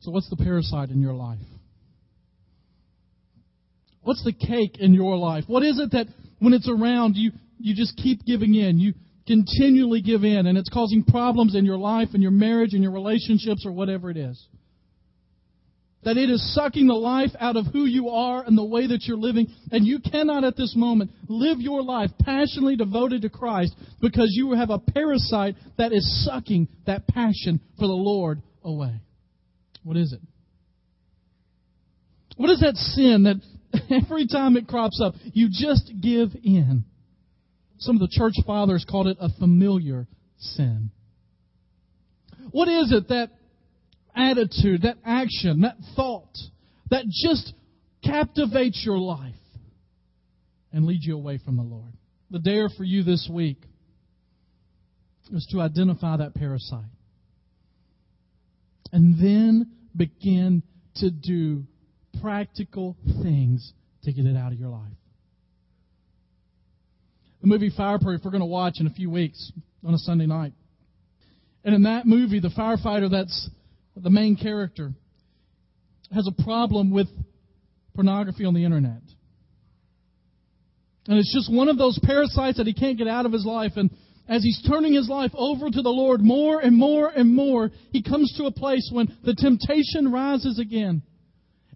So 0.00 0.10
what's 0.10 0.30
the 0.30 0.36
parasite 0.36 0.88
in 0.88 1.02
your 1.02 1.12
life? 1.12 1.38
What's 4.00 4.24
the 4.24 4.32
cake 4.32 4.78
in 4.80 4.94
your 4.94 5.18
life? 5.18 5.44
What 5.46 5.62
is 5.62 5.78
it 5.78 5.90
that 5.92 6.06
when 6.38 6.54
it's 6.54 6.70
around, 6.70 7.16
you, 7.16 7.32
you 7.58 7.74
just 7.74 7.98
keep 7.98 8.24
giving 8.24 8.54
in? 8.54 8.78
You 8.78 8.94
continually 9.26 10.00
give 10.00 10.24
in, 10.24 10.46
and 10.46 10.56
it's 10.56 10.70
causing 10.70 11.04
problems 11.04 11.54
in 11.54 11.66
your 11.66 11.76
life 11.76 12.08
and 12.14 12.22
your 12.22 12.32
marriage 12.32 12.72
and 12.72 12.82
your 12.82 12.92
relationships 12.92 13.66
or 13.66 13.72
whatever 13.72 14.10
it 14.10 14.16
is. 14.16 14.42
That 16.02 16.16
it 16.16 16.30
is 16.30 16.54
sucking 16.54 16.86
the 16.86 16.94
life 16.94 17.30
out 17.38 17.56
of 17.56 17.66
who 17.66 17.84
you 17.84 18.08
are 18.08 18.42
and 18.42 18.56
the 18.56 18.64
way 18.64 18.86
that 18.86 19.04
you're 19.04 19.18
living, 19.18 19.48
and 19.70 19.86
you 19.86 20.00
cannot 20.00 20.44
at 20.44 20.56
this 20.56 20.74
moment 20.74 21.10
live 21.28 21.60
your 21.60 21.82
life 21.82 22.10
passionately 22.22 22.76
devoted 22.76 23.22
to 23.22 23.28
Christ 23.28 23.74
because 24.00 24.32
you 24.34 24.52
have 24.52 24.70
a 24.70 24.78
parasite 24.78 25.56
that 25.76 25.92
is 25.92 26.24
sucking 26.24 26.68
that 26.86 27.06
passion 27.06 27.60
for 27.78 27.86
the 27.86 27.92
Lord 27.92 28.40
away. 28.64 29.00
What 29.82 29.98
is 29.98 30.12
it? 30.14 30.20
What 32.36 32.48
is 32.48 32.60
that 32.60 32.76
sin 32.76 33.24
that 33.24 33.42
Every 33.90 34.26
time 34.26 34.56
it 34.56 34.66
crops 34.66 35.00
up, 35.02 35.14
you 35.32 35.48
just 35.50 35.92
give 36.00 36.30
in. 36.42 36.84
Some 37.78 37.96
of 37.96 38.00
the 38.00 38.08
church 38.10 38.34
fathers 38.46 38.84
called 38.88 39.06
it 39.06 39.16
a 39.20 39.28
familiar 39.38 40.06
sin. 40.38 40.90
What 42.50 42.68
is 42.68 42.92
it 42.92 43.08
that 43.08 43.30
attitude, 44.14 44.82
that 44.82 44.98
action, 45.04 45.62
that 45.62 45.76
thought 45.96 46.36
that 46.90 47.04
just 47.08 47.52
captivates 48.04 48.82
your 48.84 48.98
life 48.98 49.34
and 50.72 50.86
leads 50.86 51.06
you 51.06 51.16
away 51.16 51.38
from 51.44 51.56
the 51.56 51.62
Lord? 51.62 51.92
The 52.30 52.38
dare 52.38 52.68
for 52.68 52.84
you 52.84 53.02
this 53.02 53.28
week 53.32 53.58
is 55.32 55.46
to 55.52 55.60
identify 55.60 56.16
that 56.16 56.34
parasite. 56.34 56.84
And 58.92 59.18
then 59.18 59.70
begin 59.96 60.62
to 60.96 61.10
do 61.10 61.64
practical 62.20 62.96
things 63.22 63.72
to 64.02 64.12
get 64.12 64.26
it 64.26 64.36
out 64.36 64.52
of 64.52 64.58
your 64.58 64.70
life. 64.70 64.92
The 67.40 67.46
movie 67.46 67.70
Fireproof 67.74 68.20
we're 68.24 68.30
going 68.30 68.40
to 68.40 68.46
watch 68.46 68.80
in 68.80 68.86
a 68.86 68.90
few 68.90 69.10
weeks 69.10 69.52
on 69.84 69.94
a 69.94 69.98
Sunday 69.98 70.26
night. 70.26 70.52
And 71.64 71.74
in 71.74 71.82
that 71.84 72.06
movie, 72.06 72.40
the 72.40 72.48
firefighter 72.48 73.10
that's 73.10 73.48
the 73.96 74.10
main 74.10 74.36
character 74.36 74.92
has 76.14 76.28
a 76.28 76.42
problem 76.42 76.90
with 76.90 77.08
pornography 77.94 78.44
on 78.44 78.54
the 78.54 78.64
internet. 78.64 79.02
And 81.06 81.18
it's 81.18 81.34
just 81.34 81.52
one 81.52 81.68
of 81.68 81.78
those 81.78 81.98
parasites 82.02 82.58
that 82.58 82.66
he 82.66 82.74
can't 82.74 82.98
get 82.98 83.08
out 83.08 83.26
of 83.26 83.32
his 83.32 83.44
life. 83.44 83.72
And 83.76 83.90
as 84.28 84.42
he's 84.42 84.62
turning 84.68 84.92
his 84.92 85.08
life 85.08 85.32
over 85.34 85.70
to 85.70 85.82
the 85.82 85.90
Lord 85.90 86.20
more 86.20 86.60
and 86.60 86.76
more 86.76 87.08
and 87.08 87.34
more, 87.34 87.70
he 87.90 88.02
comes 88.02 88.32
to 88.36 88.44
a 88.44 88.52
place 88.52 88.88
when 88.92 89.08
the 89.24 89.34
temptation 89.34 90.12
rises 90.12 90.58
again. 90.58 91.02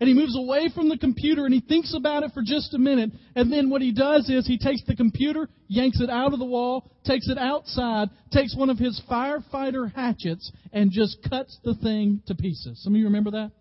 And 0.00 0.08
he 0.08 0.14
moves 0.14 0.36
away 0.36 0.70
from 0.74 0.88
the 0.88 0.98
computer 0.98 1.44
and 1.44 1.54
he 1.54 1.60
thinks 1.60 1.94
about 1.94 2.24
it 2.24 2.32
for 2.32 2.42
just 2.44 2.74
a 2.74 2.78
minute. 2.78 3.10
And 3.36 3.52
then 3.52 3.70
what 3.70 3.80
he 3.80 3.92
does 3.92 4.28
is 4.28 4.46
he 4.46 4.58
takes 4.58 4.82
the 4.86 4.96
computer, 4.96 5.48
yanks 5.68 6.00
it 6.00 6.10
out 6.10 6.32
of 6.32 6.40
the 6.40 6.44
wall, 6.44 6.90
takes 7.04 7.28
it 7.28 7.38
outside, 7.38 8.10
takes 8.32 8.56
one 8.56 8.70
of 8.70 8.78
his 8.78 9.00
firefighter 9.08 9.92
hatchets, 9.94 10.50
and 10.72 10.90
just 10.90 11.18
cuts 11.28 11.58
the 11.62 11.74
thing 11.74 12.22
to 12.26 12.34
pieces. 12.34 12.82
Some 12.82 12.94
of 12.94 12.98
you 12.98 13.04
remember 13.04 13.30
that? 13.32 13.52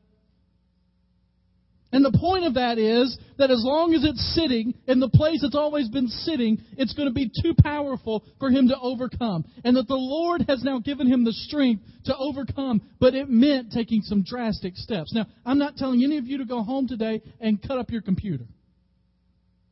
And 1.93 2.03
the 2.03 2.17
point 2.17 2.43
of 2.45 2.55
that 2.55 2.79
is 2.79 3.15
that 3.37 3.51
as 3.51 3.61
long 3.63 3.93
as 3.93 4.03
it's 4.03 4.33
sitting 4.33 4.73
in 4.87 4.99
the 4.99 5.09
place 5.09 5.43
it's 5.43 5.55
always 5.55 5.89
been 5.89 6.07
sitting, 6.07 6.57
it's 6.75 6.93
going 6.93 7.07
to 7.07 7.13
be 7.13 7.29
too 7.41 7.53
powerful 7.63 8.25
for 8.39 8.49
him 8.49 8.69
to 8.69 8.79
overcome. 8.79 9.45
And 9.63 9.77
that 9.77 9.87
the 9.87 9.93
Lord 9.93 10.43
has 10.49 10.63
now 10.63 10.79
given 10.79 11.05
him 11.05 11.23
the 11.23 11.31
strength 11.31 11.83
to 12.05 12.17
overcome, 12.17 12.81
but 12.99 13.13
it 13.13 13.29
meant 13.29 13.71
taking 13.71 14.01
some 14.01 14.23
drastic 14.23 14.75
steps. 14.75 15.13
Now, 15.13 15.27
I'm 15.45 15.59
not 15.59 15.77
telling 15.77 16.03
any 16.03 16.17
of 16.17 16.25
you 16.25 16.39
to 16.39 16.45
go 16.45 16.63
home 16.63 16.87
today 16.87 17.21
and 17.39 17.61
cut 17.61 17.77
up 17.77 17.91
your 17.91 18.01
computer, 18.01 18.45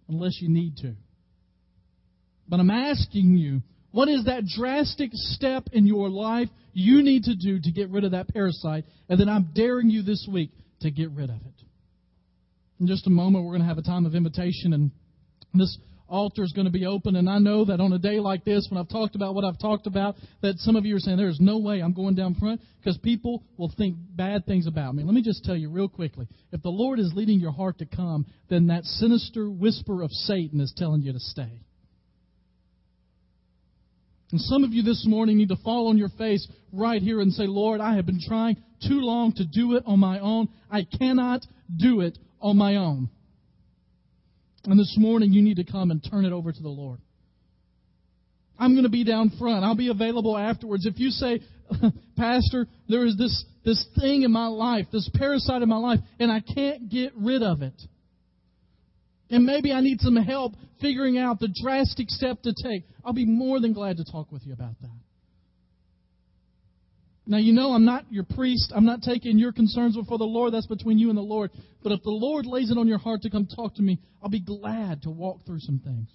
unless 0.08 0.38
you 0.42 0.48
need 0.48 0.78
to. 0.78 0.94
But 2.48 2.60
I'm 2.60 2.70
asking 2.70 3.36
you, 3.36 3.64
what 3.90 4.10
is 4.10 4.26
that 4.26 4.46
drastic 4.46 5.10
step 5.14 5.70
in 5.72 5.88
your 5.88 6.08
life 6.08 6.50
you 6.72 7.02
need 7.02 7.24
to 7.24 7.36
do 7.36 7.60
to 7.60 7.72
get 7.72 7.90
rid 7.90 8.04
of 8.04 8.12
that 8.12 8.28
parasite? 8.28 8.86
And 9.10 9.20
then 9.20 9.28
I'm 9.28 9.50
daring 9.56 9.90
you 9.90 10.04
this 10.04 10.28
week 10.32 10.52
to 10.82 10.92
get 10.92 11.10
rid 11.10 11.32
of 11.32 11.38
it. 11.38 11.61
In 12.82 12.88
just 12.88 13.06
a 13.06 13.12
moment, 13.12 13.46
we're 13.46 13.52
going 13.52 13.62
to 13.62 13.68
have 13.68 13.78
a 13.78 13.84
time 13.84 14.08
of 14.08 14.16
invitation, 14.16 14.74
and 14.74 14.90
this 15.54 15.78
altar 16.10 16.44
is 16.44 16.52
going 16.52 16.66
to 16.66 16.72
be 16.72 16.88
open. 16.88 17.16
And 17.16 17.30
I 17.30 17.38
know 17.38 17.64
that 17.66 17.80
on 17.80 17.94
a 17.94 18.00
day 18.00 18.20
like 18.20 18.44
this, 18.44 18.68
when 18.72 18.82
I've 18.82 18.90
talked 18.90 19.14
about 19.16 19.36
what 19.36 19.46
I've 19.46 19.60
talked 19.60 19.86
about, 19.86 20.16
that 20.42 20.58
some 20.58 20.76
of 20.76 20.84
you 20.84 20.96
are 20.96 21.00
saying, 21.00 21.18
There's 21.18 21.40
no 21.40 21.60
way 21.60 21.80
I'm 21.80 21.94
going 21.94 22.16
down 22.16 22.34
front 22.34 22.60
because 22.80 22.98
people 22.98 23.44
will 23.56 23.72
think 23.78 23.98
bad 24.16 24.48
things 24.48 24.66
about 24.66 24.96
me. 24.96 25.04
Let 25.04 25.14
me 25.14 25.22
just 25.22 25.46
tell 25.46 25.56
you 25.56 25.70
real 25.70 25.88
quickly 25.88 26.28
if 26.52 26.64
the 26.64 26.70
Lord 26.70 26.98
is 26.98 27.14
leading 27.14 27.40
your 27.40 27.52
heart 27.52 27.78
to 27.78 27.86
come, 27.86 28.26
then 28.50 28.66
that 28.68 28.84
sinister 28.84 29.48
whisper 29.48 30.02
of 30.02 30.10
Satan 30.10 30.60
is 30.60 30.74
telling 30.76 31.04
you 31.04 31.14
to 31.14 31.20
stay. 31.20 31.62
And 34.32 34.42
some 34.42 34.64
of 34.64 34.74
you 34.74 34.82
this 34.82 35.06
morning 35.08 35.38
need 35.38 35.50
to 35.50 35.58
fall 35.58 35.90
on 35.90 36.00
your 36.00 36.10
face 36.10 36.48
right 36.74 37.02
here 37.02 37.22
and 37.22 37.32
say, 37.32 37.46
Lord, 37.46 37.80
I 37.80 37.96
have 37.98 38.08
been 38.08 38.22
trying 38.28 38.58
too 38.88 39.02
long 39.02 39.34
to 39.34 39.46
do 39.46 39.76
it 39.76 39.84
on 39.86 40.00
my 40.00 40.18
own. 40.18 40.50
I 40.72 40.88
cannot 40.98 41.46
do 41.78 42.02
it 42.02 42.18
on 42.42 42.58
my 42.58 42.76
own. 42.76 43.10
And 44.66 44.80
this 44.80 44.96
morning, 44.98 45.34
you 45.34 45.42
need 45.42 45.58
to 45.58 45.64
come 45.64 45.92
and 45.92 46.06
turn 46.10 46.26
it 46.26 46.34
over 46.34 46.52
to 46.52 46.62
the 46.62 46.70
Lord. 46.70 47.00
I'm 48.60 48.74
going 48.74 48.84
to 48.84 48.90
be 48.90 49.04
down 49.04 49.32
front. 49.40 49.66
I'll 49.66 49.76
be 49.76 49.90
available 49.90 50.38
afterwards. 50.38 50.86
If 50.86 51.00
you 51.00 51.10
say, 51.10 51.40
Pastor, 52.18 52.68
there 52.88 53.06
is 53.06 53.18
this, 53.18 53.44
this 53.66 53.84
thing 54.00 54.22
in 54.22 54.32
my 54.32 54.48
life, 54.48 54.86
this 54.92 55.10
parasite 55.16 55.64
in 55.64 55.70
my 55.70 55.78
life, 55.78 56.00
and 56.20 56.32
I 56.32 56.42
can't 56.42 56.90
get 56.90 57.14
rid 57.16 57.42
of 57.42 57.64
it. 57.64 57.82
And 59.32 59.46
maybe 59.46 59.72
I 59.72 59.82
need 59.82 60.00
some 60.02 60.16
help 60.16 60.54
figuring 60.80 61.18
out 61.18 61.40
the 61.40 61.50
drastic 61.64 62.10
step 62.10 62.42
to 62.44 62.54
take. 62.54 62.84
I'll 63.04 63.14
be 63.14 63.26
more 63.26 63.60
than 63.60 63.74
glad 63.74 63.98
to 63.98 64.04
talk 64.04 64.32
with 64.32 64.46
you 64.46 64.54
about 64.54 64.80
that. 64.82 64.90
Now, 67.32 67.38
you 67.38 67.54
know, 67.54 67.72
I'm 67.72 67.86
not 67.86 68.04
your 68.12 68.26
priest. 68.26 68.74
I'm 68.76 68.84
not 68.84 69.04
taking 69.04 69.40
your 69.40 69.54
concerns 69.54 69.96
before 69.96 70.18
the 70.18 70.26
Lord. 70.26 70.54
That's 70.54 70.68
between 70.68 71.00
you 71.00 71.08
and 71.08 71.18
the 71.18 71.22
Lord. 71.22 71.50
But 71.82 71.94
if 71.94 72.04
the 72.04 72.10
Lord 72.10 72.46
lays 72.46 72.72
it 72.72 72.78
on 72.78 72.90
your 72.90 72.98
heart 72.98 73.22
to 73.22 73.30
come 73.30 73.48
talk 73.48 73.76
to 73.76 73.82
me, 73.82 74.02
I'll 74.22 74.30
be 74.30 74.42
glad 74.42 75.04
to 75.04 75.10
walk 75.10 75.46
through 75.46 75.62
some 75.62 75.80
things. 75.80 76.10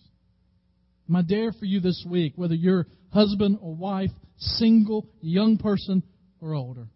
My 1.08 1.22
dare 1.22 1.52
for 1.52 1.64
you 1.64 1.80
this 1.80 2.04
week, 2.06 2.34
whether 2.36 2.54
you're 2.54 2.86
husband 3.14 3.60
or 3.62 3.74
wife, 3.74 4.10
single, 4.36 5.08
young 5.22 5.56
person, 5.56 6.02
or 6.42 6.52
older, 6.52 6.86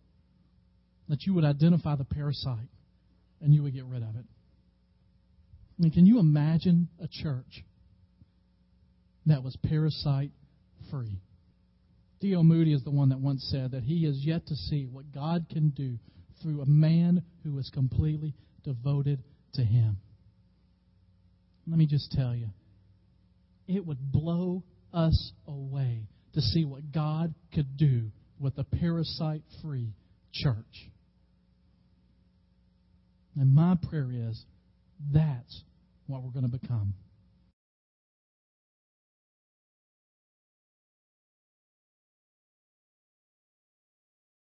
that 1.09 1.23
you 1.23 1.33
would 1.33 1.45
identify 1.47 1.97
the 1.97 2.05
parasite 2.05 2.69
and 3.41 3.55
you 3.55 3.63
would 3.63 3.73
get 3.73 3.87
rid 3.87 4.03
of 4.03 4.17
it. 4.17 4.27
I 5.79 5.83
mean, 5.83 5.93
can 5.93 6.05
you 6.05 6.19
imagine 6.19 6.89
a 7.03 7.09
church 7.09 7.65
that 9.25 9.43
was 9.43 9.57
parasite 9.67 10.33
free? 10.91 11.23
D.L. 12.21 12.45
Moody 12.45 12.75
is 12.75 12.85
the 12.85 12.91
one 12.91 13.09
that 13.09 13.21
once 13.21 13.49
said 13.51 13.71
that 13.71 13.83
he 13.83 14.05
has 14.05 14.19
yet 14.25 14.47
to 14.47 14.55
see 14.55 14.87
what 14.87 15.13
God 15.13 15.47
can 15.51 15.71
do 15.71 15.99
through 16.43 16.61
a 16.61 16.67
man 16.67 17.23
who 17.45 17.59
is 17.59 17.71
completely 17.73 18.35
devoted 18.63 19.23
to 19.55 19.63
him. 19.63 19.99
Let 21.67 21.79
me 21.79 21.87
just 21.87 22.13
tell 22.13 22.35
you, 22.35 22.49
it 23.67 23.87
would 23.87 24.13
blow 24.13 24.63
us 24.93 25.33
away 25.47 26.09
to 26.35 26.41
see 26.41 26.65
what 26.65 26.93
God 26.93 27.35
could 27.55 27.77
do 27.77 28.11
with 28.39 28.59
a 28.59 28.65
parasite 28.65 29.43
free 29.63 29.95
church. 30.33 30.91
And 33.37 33.55
my 33.55 33.77
prayer 33.89 34.11
is 34.13 34.45
that's 35.13 35.63
what 36.07 36.23
we're 36.23 36.31
going 36.31 36.51
to 36.51 36.59
become. 36.59 36.95